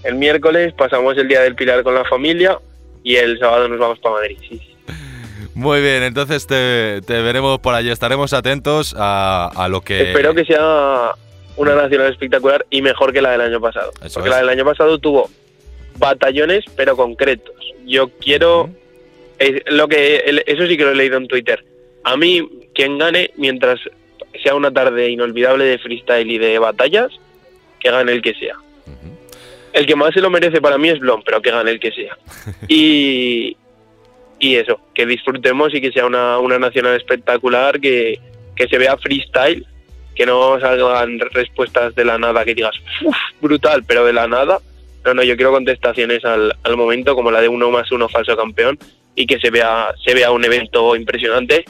[0.05, 2.59] El miércoles pasamos el día del Pilar con la familia
[3.07, 4.37] y el sábado nos vamos para Madrid.
[4.49, 4.61] sí.
[5.55, 7.89] Muy bien, entonces te, te veremos por allí.
[7.89, 10.11] Estaremos atentos a, a lo que.
[10.11, 11.13] Espero que sea
[11.57, 13.93] una nacional espectacular y mejor que la del año pasado.
[14.03, 14.35] Eso porque es.
[14.35, 15.31] la del año pasado tuvo
[15.99, 17.55] batallones, pero concretos.
[17.87, 18.71] Yo quiero.
[19.39, 21.65] es lo que Eso sí que lo he leído en Twitter.
[22.03, 23.79] A mí, quien gane, mientras
[24.43, 27.13] sea una tarde inolvidable de freestyle y de batallas,
[27.79, 28.57] que gane el que sea.
[29.77, 31.93] El que más se lo merece para mí es Blon, pero que gane el que
[31.93, 32.17] sea.
[32.67, 33.55] Y,
[34.39, 38.19] y eso, que disfrutemos y que sea una, una nacional espectacular, que,
[38.57, 39.67] que se vea freestyle,
[40.15, 42.75] que no salgan respuestas de la nada que digas,
[43.05, 44.61] "Uf, brutal, pero de la nada.
[45.05, 48.35] No, no, yo quiero contestaciones al, al momento, como la de uno más uno falso
[48.35, 48.79] campeón,
[49.15, 51.67] y que se vea, se vea un evento impresionante.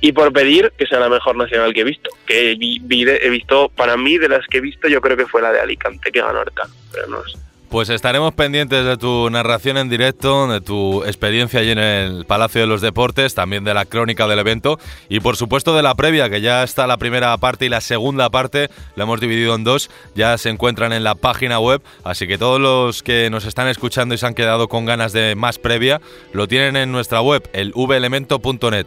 [0.00, 3.96] Y por pedir que sea la mejor nacional que he visto, que he visto, para
[3.96, 6.38] mí, de las que he visto, yo creo que fue la de Alicante, que ganó
[6.38, 7.47] Arcano, pero no sé.
[7.70, 12.62] Pues estaremos pendientes de tu narración en directo, de tu experiencia allí en el Palacio
[12.62, 14.78] de los Deportes, también de la crónica del evento
[15.10, 18.30] y por supuesto de la previa, que ya está la primera parte y la segunda
[18.30, 22.38] parte, la hemos dividido en dos, ya se encuentran en la página web, así que
[22.38, 26.00] todos los que nos están escuchando y se han quedado con ganas de más previa,
[26.32, 28.86] lo tienen en nuestra web, el velemento.net.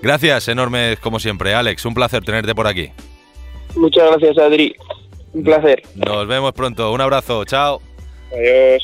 [0.00, 2.90] Gracias enormes como siempre, Alex, un placer tenerte por aquí.
[3.76, 4.74] Muchas gracias, Adri.
[5.34, 5.82] Un placer.
[5.96, 7.91] Nos vemos pronto, un abrazo, chao.
[8.34, 8.82] Adiós.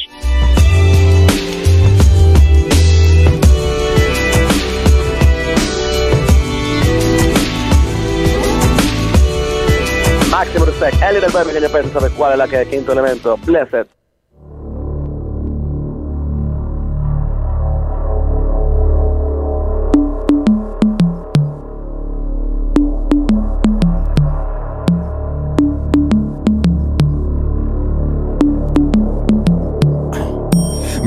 [10.30, 11.02] Máximo respect.
[11.02, 13.36] Ellie del Birmingham ya pensa saber cuál es la que es quinto elemento.
[13.38, 13.97] Blessed.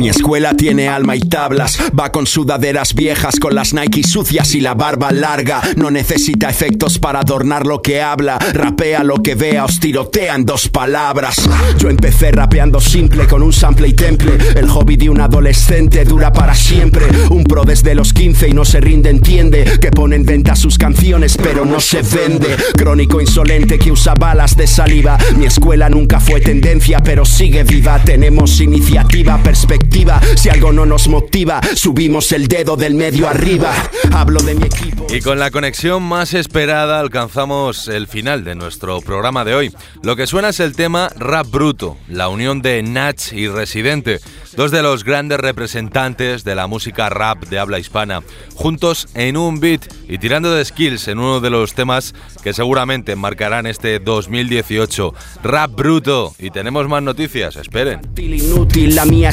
[0.02, 4.60] Mi escuela tiene alma y tablas, va con sudaderas viejas, con las Nike sucias y
[4.60, 5.62] la barba larga.
[5.76, 10.44] No necesita efectos para adornar lo que habla, rapea lo que vea, os tirotea en
[10.44, 11.36] dos palabras.
[11.78, 14.40] Yo empecé rapeando simple con un sample y temple.
[14.56, 17.06] El hobby de un adolescente dura para siempre.
[17.30, 20.80] Un pro desde los 15 y no se rinde, entiende que pone en venta sus
[20.80, 22.58] canciones, pero no se vende.
[22.76, 25.20] Crónico insolente que usa balas de saliva.
[25.38, 28.00] Mi escuela nunca fue tendencia, pero sigue viva.
[28.04, 29.91] Tenemos iniciativa, perspectiva.
[30.36, 33.72] Si algo no nos motiva, subimos el dedo del medio arriba.
[34.12, 35.06] Hablo de mi equipo.
[35.14, 39.74] Y con la conexión más esperada alcanzamos el final de nuestro programa de hoy.
[40.02, 44.20] Lo que suena es el tema Rap Bruto, la unión de Nach y Residente,
[44.56, 48.22] dos de los grandes representantes de la música rap de habla hispana,
[48.56, 53.16] juntos en un beat y tirando de skills en uno de los temas que seguramente
[53.16, 55.14] marcarán este 2018.
[55.44, 56.34] Rap Bruto.
[56.40, 58.02] Y tenemos más noticias, esperen.
[58.18, 59.32] Inútil, la mía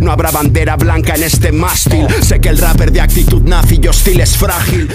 [0.00, 2.06] No habrá bandera blanca en este mástil.
[2.22, 4.88] Sé que el rapper de actitud nazi y hostil es frágil.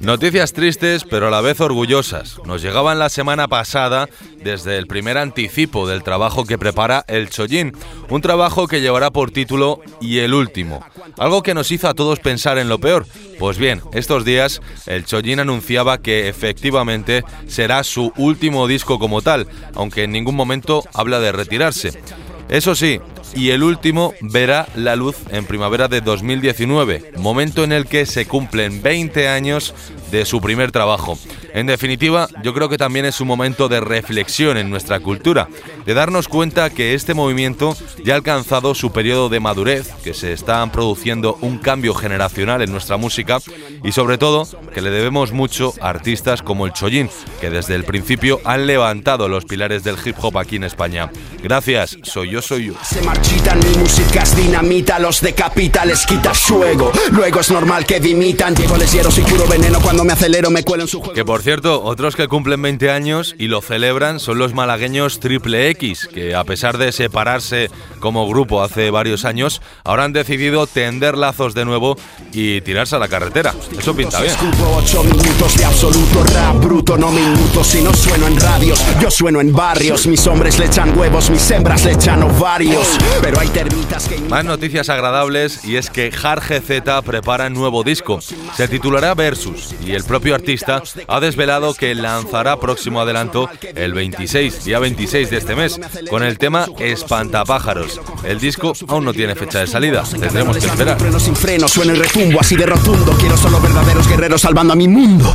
[0.00, 2.36] Noticias tristes, pero a la vez orgullosas.
[2.44, 4.08] Nos llegaban la semana pasada
[4.44, 7.72] desde el primer anticipo del trabajo que prepara el Chollín,
[8.08, 10.84] un trabajo que llevará por título Y el último,
[11.18, 13.04] algo que nos hizo a todos pensar en lo peor.
[13.40, 19.48] Pues bien, estos días el Chojin anunciaba que efectivamente será su último disco como tal,
[19.74, 22.00] aunque en ningún momento habla de retirarse.
[22.48, 23.00] Eso sí,
[23.34, 28.26] y el último verá la luz en primavera de 2019, momento en el que se
[28.26, 29.74] cumplen 20 años
[30.10, 31.18] de su primer trabajo.
[31.54, 35.48] En definitiva, yo creo que también es un momento de reflexión en nuestra cultura,
[35.86, 40.32] de darnos cuenta que este movimiento ya ha alcanzado su periodo de madurez, que se
[40.32, 43.38] está produciendo un cambio generacional en nuestra música
[43.82, 47.84] y sobre todo que le debemos mucho a artistas como el Chollín, que desde el
[47.84, 51.10] principio han levantado los pilares del hip hop aquí en España.
[51.42, 52.74] Gracias, soy yo, soy yo.
[52.82, 56.92] Se marchitan, mi música es dinamita, los decapita, les quita su ego.
[57.12, 60.62] Luego es normal que dimitan, llego les hiero, soy puro veneno, cuando me acelero me
[60.62, 61.14] cuelo en su juego.
[61.14, 65.70] Que por cierto, otros que cumplen 20 años y lo celebran son los malagueños Triple
[65.70, 67.70] X, que a pesar de separarse
[68.00, 71.96] como grupo hace varios años, ahora han decidido tender lazos de nuevo
[72.32, 73.54] y tirarse a la carretera.
[73.78, 74.32] Eso pinta bien.
[74.32, 79.10] Escupo ocho minutos de absoluto rap bruto, no minutos si no sueno en radios, yo
[79.10, 80.06] sueno en barrios.
[80.06, 82.98] Mis hombres le echan huevos, mis hembras le echan ovarios.
[83.20, 84.18] Pero hay termitas que.
[84.20, 88.20] Más noticias agradables y es que Jarge Z prepara nuevo disco.
[88.56, 94.64] Se titulará Versus y el propio artista ha desvelado que lanzará próximo adelanto el 26,
[94.64, 98.00] día 26 de este mes, con el tema Espantapájaros.
[98.24, 100.96] El disco aún no tiene fecha de salida, tendremos que esperar.
[101.20, 103.12] Sin freno, suena el retumbo así de rotundo.
[103.18, 105.34] Quiero solo verdaderos guerreros salvando a mi mundo.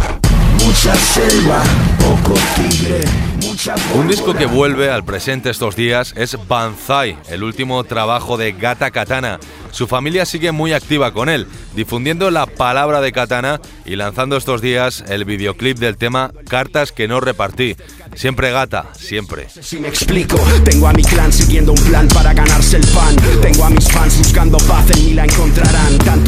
[0.65, 1.61] Mucha selva,
[1.99, 3.03] poco tigre.
[3.95, 8.91] Un disco que vuelve al presente estos días es Banzai, el último trabajo de Gata
[8.91, 9.39] Katana.
[9.71, 14.61] Su familia sigue muy activa con él, difundiendo la palabra de Katana y lanzando estos
[14.61, 17.77] días el videoclip del tema Cartas que no repartí.
[18.15, 19.47] Siempre gata, siempre.
[19.49, 23.15] Si me explico, tengo a mi clan siguiendo un plan para ganarse el pan.
[23.41, 25.72] Tengo a mis fans buscando paz, en mí la encontrarán.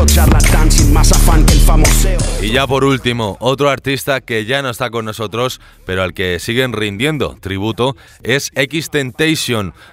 [0.06, 2.18] Charlatán sin más afán que el.
[2.42, 6.40] Y ya por último, otro artista que ya no está con nosotros, pero al que
[6.40, 8.90] siguen rindiendo tributo, es X.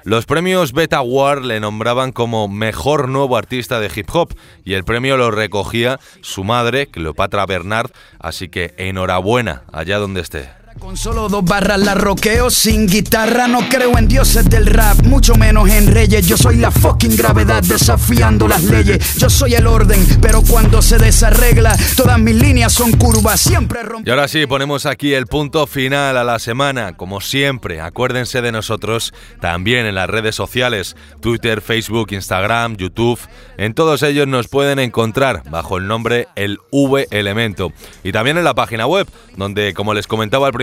[0.04, 4.34] Los premios Beta War le nombraban como mejor nuevo artista de hip hop
[4.64, 10.61] y el premio lo recogía su madre, Cleopatra Bernard, así que enhorabuena allá donde esté.
[10.78, 15.34] Con solo dos barras la roqueo sin guitarra No creo en dioses del rap, mucho
[15.34, 20.04] menos en reyes Yo soy la fucking gravedad desafiando las leyes Yo soy el orden,
[20.20, 24.86] pero cuando se desarregla Todas mis líneas son curvas, siempre rompo Y ahora sí, ponemos
[24.86, 26.96] aquí el punto final a la semana.
[26.96, 33.20] Como siempre, acuérdense de nosotros también en las redes sociales, Twitter, Facebook, Instagram, YouTube.
[33.58, 37.72] En todos ellos nos pueden encontrar bajo el nombre El V Elemento.
[38.02, 39.06] Y también en la página web,
[39.36, 40.61] donde, como les comentaba al principio,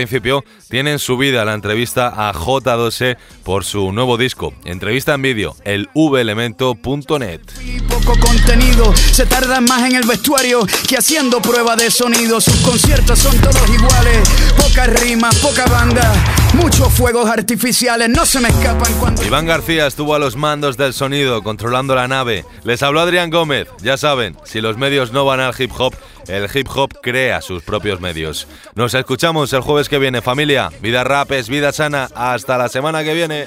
[0.68, 4.52] tienen subida la entrevista a J12 por su nuevo disco.
[4.64, 7.40] Entrevista en vídeo, el velemento.net.
[7.88, 13.18] poco contenido Se tarda más en el vestuario que haciendo prueba de sonido Sus conciertos
[13.18, 16.12] son todos iguales Pocas rimas, poca banda
[16.54, 19.24] Muchos fuegos artificiales no se me escapan cuando...
[19.24, 22.44] Iván García estuvo a los mandos del sonido, controlando la nave.
[22.64, 23.68] Les habló Adrián Gómez.
[23.82, 25.94] Ya saben, si los medios no van al hip hop,
[26.28, 28.46] el hip hop crea sus propios medios.
[28.74, 30.70] Nos escuchamos el jueves que viene, familia.
[30.80, 32.08] Vida rap es vida sana.
[32.14, 33.46] Hasta la semana que viene.